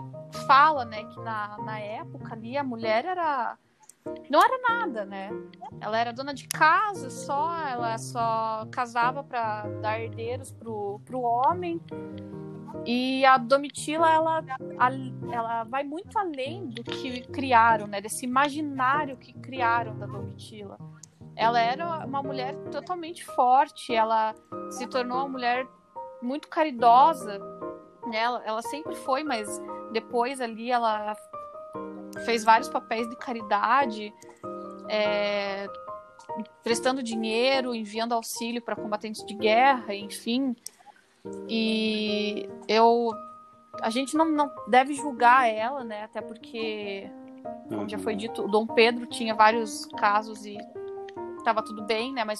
fala, 0.45 0.85
né, 0.85 1.03
que 1.05 1.19
na, 1.21 1.57
na 1.59 1.79
época 1.79 2.33
ali 2.33 2.57
a 2.57 2.63
mulher 2.63 3.05
era 3.05 3.57
não 4.29 4.43
era 4.43 4.59
nada, 4.61 5.03
né? 5.03 5.31
Ela 5.81 5.97
era 5.97 6.13
dona 6.13 6.33
de 6.33 6.47
casa 6.47 7.09
só, 7.09 7.55
ela 7.67 7.97
só 7.97 8.67
casava 8.71 9.23
para 9.23 9.63
dar 9.81 9.99
herdeiros 9.99 10.51
pro, 10.51 11.01
pro 11.05 11.21
homem. 11.21 11.81
E 12.85 13.25
a 13.25 13.37
Domitila, 13.37 14.11
ela, 14.11 14.43
ela 15.31 15.63
vai 15.63 15.83
muito 15.83 16.17
além 16.19 16.67
do 16.67 16.83
que 16.83 17.21
criaram, 17.21 17.87
né? 17.87 17.99
Desse 17.99 18.25
imaginário 18.25 19.17
que 19.17 19.33
criaram 19.33 19.97
da 19.97 20.05
Domitila. 20.05 20.77
Ela 21.35 21.59
era 21.59 22.05
uma 22.05 22.23
mulher 22.23 22.55
totalmente 22.71 23.25
forte, 23.25 23.93
ela 23.93 24.33
se 24.69 24.87
tornou 24.87 25.17
uma 25.17 25.27
mulher 25.27 25.67
muito 26.21 26.47
caridosa, 26.47 27.39
né? 28.07 28.17
Ela, 28.17 28.43
ela 28.45 28.61
sempre 28.61 28.95
foi, 28.95 29.23
mas 29.23 29.61
depois 29.91 30.39
ali 30.39 30.71
ela 30.71 31.15
fez 32.23 32.43
vários 32.43 32.69
papéis 32.69 33.09
de 33.09 33.17
caridade, 33.17 34.13
é, 34.87 35.67
prestando 36.63 37.03
dinheiro, 37.03 37.75
enviando 37.75 38.13
auxílio 38.13 38.61
para 38.61 38.75
combatentes 38.75 39.25
de 39.25 39.33
guerra, 39.33 39.93
enfim. 39.93 40.55
E 41.49 42.49
eu. 42.67 43.11
A 43.81 43.89
gente 43.89 44.15
não, 44.15 44.29
não 44.29 44.49
deve 44.69 44.93
julgar 44.93 45.49
ela, 45.49 45.83
né? 45.83 46.03
Até 46.03 46.21
porque, 46.21 47.09
como 47.67 47.89
já 47.89 47.99
foi 47.99 48.15
dito, 48.15 48.43
o 48.43 48.47
Dom 48.47 48.65
Pedro 48.65 49.05
tinha 49.05 49.35
vários 49.35 49.85
casos 49.97 50.45
e 50.45 50.57
estava 51.45 51.61
tudo 51.61 51.83
bem, 51.83 52.11
né? 52.11 52.23
Mas 52.23 52.39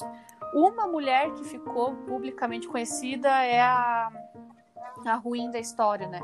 uma 0.53 0.87
mulher 0.87 1.31
que 1.33 1.43
ficou 1.43 1.95
publicamente 2.07 2.67
conhecida 2.67 3.29
é 3.29 3.61
a, 3.61 4.11
a 5.05 5.15
ruim 5.15 5.51
da 5.51 5.59
história, 5.59 6.07
né? 6.07 6.19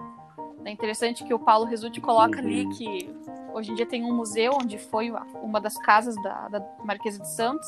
É 0.66 0.72
interessante 0.72 1.24
que 1.24 1.34
o 1.34 1.40
Paulo 1.40 1.66
Resulti 1.66 2.02
coloca 2.02 2.40
ali 2.40 2.66
uhum. 2.66 2.72
que 2.72 3.16
hoje 3.54 3.72
em 3.72 3.76
dia 3.76 3.86
tem 3.86 4.04
um 4.04 4.14
museu 4.14 4.54
onde 4.54 4.78
foi 4.78 5.12
uma 5.42 5.60
das 5.60 5.78
casas 5.78 6.16
da, 6.24 6.48
da 6.50 6.60
Marquesa 6.84 7.20
de 7.20 7.30
Santos 7.30 7.68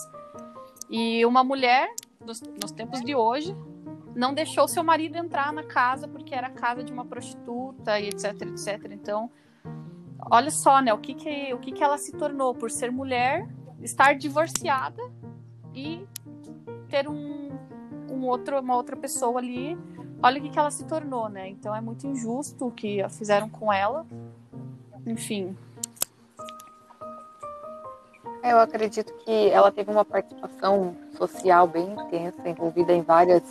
e 0.90 1.26
uma 1.26 1.44
mulher 1.44 1.90
nos, 2.20 2.42
nos 2.42 2.72
tempos 2.72 3.02
de 3.02 3.16
hoje 3.16 3.56
não 4.16 4.34
deixou 4.34 4.68
seu 4.68 4.84
marido 4.84 5.18
entrar 5.18 5.52
na 5.52 5.64
casa 5.64 6.08
porque 6.08 6.36
era 6.36 6.48
a 6.48 6.52
casa 6.52 6.84
de 6.84 6.94
uma 6.94 7.04
prostituta 7.04 8.00
e 8.00 8.10
etc, 8.10 8.42
etc. 8.44 8.92
Então, 8.92 9.32
olha 10.30 10.52
só, 10.52 10.82
né, 10.82 10.94
o 10.94 11.00
que 11.00 11.16
que, 11.16 11.54
o 11.54 11.58
que 11.58 11.72
que 11.72 11.84
ela 11.84 11.98
se 11.98 12.12
tornou 12.12 12.54
por 12.54 12.70
ser 12.70 12.92
mulher 12.92 13.48
estar 13.84 14.16
divorciada 14.16 15.02
e 15.74 16.08
ter 16.90 17.08
um, 17.08 17.52
um 18.10 18.26
outro, 18.26 18.60
uma 18.60 18.76
outra 18.76 18.96
pessoa 18.96 19.40
ali. 19.40 19.78
Olha 20.22 20.40
o 20.40 20.42
que, 20.42 20.50
que 20.50 20.60
ela 20.60 20.72
se 20.72 20.86
tornou, 20.86 21.28
né? 21.28 21.50
Então 21.50 21.76
é 21.76 21.82
muito 21.82 22.08
injusto 22.08 22.68
o 22.68 22.72
que 22.72 23.08
fizeram 23.10 23.50
com 23.50 23.72
ela. 23.72 24.06
Enfim. 25.06 25.56
Eu 28.44 28.60
acredito 28.60 29.14
que 29.24 29.50
ela 29.50 29.72
teve 29.72 29.90
uma 29.92 30.04
participação 30.04 30.96
social 31.18 31.66
bem 31.68 31.94
intensa, 31.94 32.48
envolvida 32.48 32.94
em 32.94 33.02
várias 33.02 33.44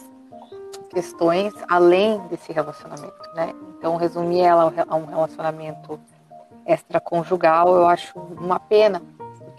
questões 0.91 1.53
além 1.69 2.19
desse 2.29 2.53
relacionamento, 2.53 3.35
né? 3.35 3.55
Então 3.79 3.97
resumir 3.97 4.41
ela 4.41 4.73
a 4.87 4.97
um 4.97 5.07
relacionamento 5.07 5.99
extraconjugal, 6.67 7.75
eu 7.75 7.87
acho 7.87 8.19
uma 8.19 8.61
pena, 8.61 9.03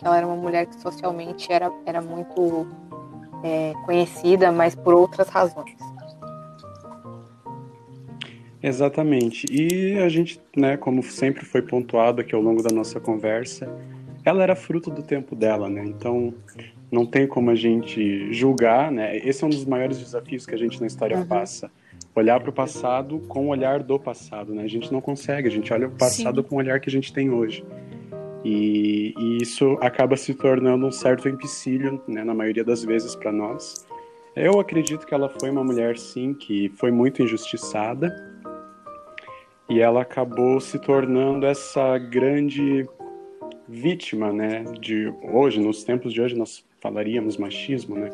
ela 0.03 0.17
era 0.17 0.27
uma 0.27 0.35
mulher 0.35 0.65
que 0.65 0.75
socialmente 0.81 1.51
era, 1.51 1.71
era 1.85 2.01
muito 2.01 2.67
é, 3.43 3.73
conhecida, 3.85 4.51
mas 4.51 4.75
por 4.75 4.93
outras 4.93 5.29
razões. 5.29 5.75
Exatamente. 8.61 9.45
E 9.51 9.97
a 9.99 10.07
gente, 10.07 10.39
né, 10.55 10.77
como 10.77 11.03
sempre 11.03 11.43
foi 11.43 11.61
pontuado 11.61 12.21
aqui 12.21 12.33
ao 12.33 12.41
longo 12.41 12.63
da 12.63 12.73
nossa 12.73 12.99
conversa, 12.99 13.69
ela 14.23 14.41
era 14.41 14.55
fruto 14.55 14.89
do 14.89 15.03
tempo 15.03 15.35
dela, 15.35 15.69
né? 15.69 15.83
Então, 15.85 16.33
não 16.89 17.05
tem 17.05 17.27
como 17.27 17.49
a 17.49 17.55
gente 17.55 18.31
julgar, 18.31 18.89
né? 18.89 19.17
Esse 19.17 19.43
é 19.43 19.47
um 19.47 19.49
dos 19.49 19.65
maiores 19.65 19.99
desafios 19.99 20.45
que 20.45 20.55
a 20.55 20.57
gente 20.57 20.79
na 20.79 20.87
história 20.87 21.17
uhum. 21.17 21.25
passa. 21.25 21.69
Olhar 22.15 22.39
para 22.39 22.51
o 22.51 22.53
passado 22.53 23.19
com 23.27 23.47
o 23.47 23.49
olhar 23.49 23.81
do 23.81 23.99
passado, 23.99 24.53
né? 24.53 24.63
A 24.63 24.67
gente 24.67 24.93
não 24.93 25.01
consegue, 25.01 25.47
a 25.47 25.51
gente 25.51 25.73
olha 25.73 25.87
o 25.87 25.91
passado 25.91 26.41
Sim. 26.41 26.47
com 26.47 26.55
o 26.55 26.59
olhar 26.59 26.79
que 26.79 26.87
a 26.87 26.91
gente 26.91 27.11
tem 27.11 27.31
hoje. 27.31 27.65
E, 28.43 29.13
e 29.17 29.37
isso 29.41 29.77
acaba 29.81 30.17
se 30.17 30.33
tornando 30.33 30.85
um 30.85 30.91
certo 30.91 31.29
empecilho, 31.29 32.01
né, 32.07 32.23
na 32.23 32.33
maioria 32.33 32.63
das 32.63 32.83
vezes 32.83 33.15
para 33.15 33.31
nós. 33.31 33.87
Eu 34.35 34.59
acredito 34.59 35.05
que 35.05 35.13
ela 35.13 35.29
foi 35.29 35.49
uma 35.49 35.63
mulher, 35.63 35.97
sim, 35.97 36.33
que 36.33 36.69
foi 36.75 36.91
muito 36.91 37.21
injustiçada. 37.21 38.13
E 39.69 39.79
ela 39.79 40.01
acabou 40.01 40.59
se 40.59 40.77
tornando 40.79 41.45
essa 41.45 41.97
grande 41.97 42.85
vítima, 43.67 44.33
né, 44.33 44.63
de 44.79 45.13
hoje, 45.21 45.59
nos 45.59 45.83
tempos 45.83 46.11
de 46.11 46.21
hoje 46.21 46.35
nós 46.35 46.65
falaríamos 46.81 47.37
machismo, 47.37 47.95
né? 47.95 48.09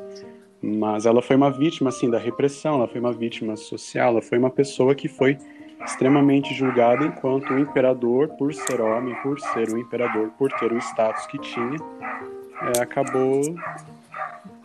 Mas 0.61 1.05
ela 1.05 1.21
foi 1.21 1.35
uma 1.35 1.49
vítima, 1.49 1.89
assim, 1.89 2.09
da 2.09 2.19
repressão, 2.19 2.75
ela 2.75 2.87
foi 2.87 2.99
uma 2.99 3.13
vítima 3.13 3.55
social, 3.55 4.11
ela 4.11 4.21
foi 4.21 4.37
uma 4.37 4.49
pessoa 4.49 4.93
que 4.93 5.07
foi 5.07 5.37
extremamente 5.85 6.53
julgado 6.53 7.05
enquanto 7.05 7.53
o 7.53 7.59
imperador, 7.59 8.29
por 8.29 8.53
ser 8.53 8.81
homem, 8.81 9.15
por 9.21 9.39
ser 9.39 9.69
o 9.69 9.77
imperador, 9.77 10.29
por 10.37 10.51
ter 10.53 10.71
o 10.71 10.77
status 10.77 11.25
que 11.27 11.39
tinha, 11.39 11.77
é, 12.75 12.81
acabou 12.81 13.41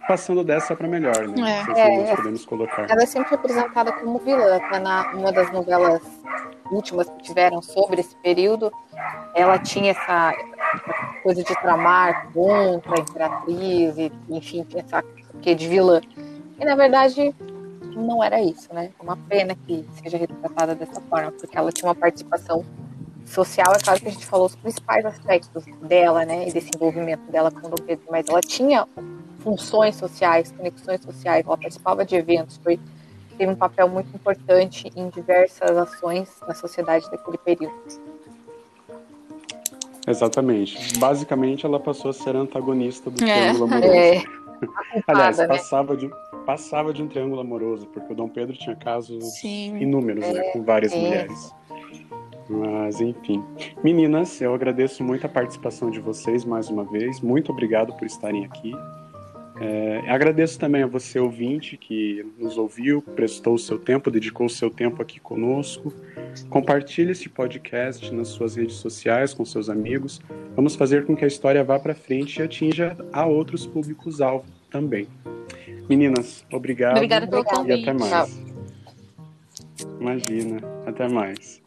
passando 0.06 0.44
dessa 0.44 0.76
para 0.76 0.86
melhor, 0.86 1.26
né? 1.28 1.64
É, 1.74 1.80
é, 1.80 2.06
nós 2.06 2.16
podemos 2.16 2.44
colocar. 2.44 2.90
Ela 2.90 3.02
é 3.02 3.06
sempre 3.06 3.34
apresentada 3.34 3.92
como 3.92 4.18
vilã, 4.18 4.56
até 4.56 4.78
na 4.78 5.12
uma 5.12 5.32
das 5.32 5.50
novelas 5.50 6.02
últimas 6.70 7.08
que 7.08 7.22
tiveram 7.22 7.62
sobre 7.62 8.00
esse 8.00 8.16
período, 8.16 8.72
ela 9.34 9.58
tinha 9.58 9.92
essa, 9.92 10.32
essa 10.32 11.14
coisa 11.22 11.42
de 11.42 11.54
tramar 11.60 12.28
contra 12.32 12.96
a 12.96 13.00
imperatriz, 13.00 13.98
e, 13.98 14.12
enfim, 14.28 14.66
essa 14.74 15.02
que 15.40 15.54
de 15.54 15.68
vilã. 15.68 16.00
E 16.58 16.64
na 16.64 16.74
verdade 16.74 17.34
não 17.96 18.22
era 18.22 18.40
isso, 18.40 18.72
né? 18.72 18.90
É 18.98 19.02
uma 19.02 19.16
pena 19.16 19.54
que 19.54 19.84
seja 20.02 20.16
retratada 20.16 20.74
dessa 20.74 21.00
forma, 21.02 21.32
porque 21.32 21.56
ela 21.56 21.72
tinha 21.72 21.88
uma 21.88 21.94
participação 21.94 22.64
social, 23.26 23.72
é 23.74 23.78
claro 23.78 24.00
que 24.00 24.08
a 24.08 24.10
gente 24.10 24.26
falou 24.26 24.46
os 24.46 24.54
principais 24.54 25.04
aspectos 25.04 25.64
dela, 25.82 26.24
né, 26.24 26.48
e 26.48 26.52
desse 26.52 26.70
envolvimento 26.74 27.22
dela 27.30 27.50
com 27.50 27.66
o 27.66 27.70
Dom 27.70 27.84
Pedro, 27.84 28.04
mas 28.10 28.28
ela 28.28 28.40
tinha 28.40 28.86
funções 29.38 29.96
sociais, 29.96 30.52
conexões 30.52 31.00
sociais, 31.02 31.44
ela 31.46 31.56
participava 31.56 32.04
de 32.04 32.16
eventos, 32.16 32.60
foi, 32.62 32.78
teve 33.36 33.50
um 33.50 33.56
papel 33.56 33.88
muito 33.88 34.14
importante 34.14 34.90
em 34.94 35.08
diversas 35.08 35.76
ações 35.76 36.28
na 36.46 36.54
sociedade 36.54 37.10
daquele 37.10 37.38
período. 37.38 37.74
Exatamente. 40.06 40.98
Basicamente, 40.98 41.64
ela 41.64 41.80
passou 41.80 42.10
a 42.10 42.14
ser 42.14 42.36
antagonista 42.36 43.10
do 43.10 43.24
é. 43.24 43.52
triângulo 43.52 43.64
amoroso. 43.64 43.94
É. 43.94 44.22
Aliás, 45.06 45.38
né? 45.38 45.46
passava 45.46 45.96
de 45.96 46.10
passava 46.44 46.92
de 46.92 47.02
um 47.02 47.08
triângulo 47.08 47.40
amoroso, 47.40 47.86
porque 47.88 48.12
o 48.12 48.16
Dom 48.16 48.28
Pedro 48.28 48.56
tinha 48.56 48.76
casos 48.76 49.38
Sim. 49.40 49.76
inúmeros, 49.78 50.26
né, 50.26 50.50
com 50.52 50.62
várias 50.62 50.92
É. 50.92 50.96
mulheres. 50.96 51.54
Mas, 52.48 53.00
enfim. 53.00 53.42
Meninas, 53.82 54.40
eu 54.40 54.54
agradeço 54.54 55.02
muito 55.02 55.24
a 55.24 55.28
participação 55.28 55.90
de 55.90 55.98
vocês 55.98 56.44
mais 56.44 56.68
uma 56.68 56.84
vez. 56.84 57.20
Muito 57.20 57.50
obrigado 57.50 57.94
por 57.94 58.04
estarem 58.04 58.44
aqui. 58.44 58.72
É, 59.60 60.02
agradeço 60.08 60.58
também 60.58 60.82
a 60.82 60.86
você, 60.86 61.18
ouvinte, 61.18 61.76
que 61.76 62.26
nos 62.38 62.58
ouviu, 62.58 63.00
prestou 63.00 63.54
o 63.54 63.58
seu 63.58 63.78
tempo, 63.78 64.10
dedicou 64.10 64.46
o 64.46 64.50
seu 64.50 64.68
tempo 64.68 65.00
aqui 65.00 65.20
conosco. 65.20 65.92
Compartilhe 66.50 67.12
esse 67.12 67.28
podcast 67.28 68.12
nas 68.12 68.28
suas 68.28 68.56
redes 68.56 68.74
sociais, 68.76 69.32
com 69.32 69.44
seus 69.44 69.70
amigos. 69.70 70.20
Vamos 70.56 70.74
fazer 70.74 71.06
com 71.06 71.16
que 71.16 71.24
a 71.24 71.28
história 71.28 71.62
vá 71.62 71.78
para 71.78 71.94
frente 71.94 72.38
e 72.38 72.42
atinja 72.42 72.96
a 73.12 73.24
outros 73.24 73.64
públicos-alvo 73.64 74.44
também. 74.70 75.06
Meninas, 75.88 76.44
obrigado. 76.52 76.96
Obrigada 76.96 77.26
pelo 77.26 77.40
Obrigada. 77.42 77.68
E 77.68 77.82
até 77.82 77.92
convite. 77.92 78.10
mais. 78.10 78.42
Imagina. 80.00 80.60
Até 80.86 81.08
mais. 81.08 81.63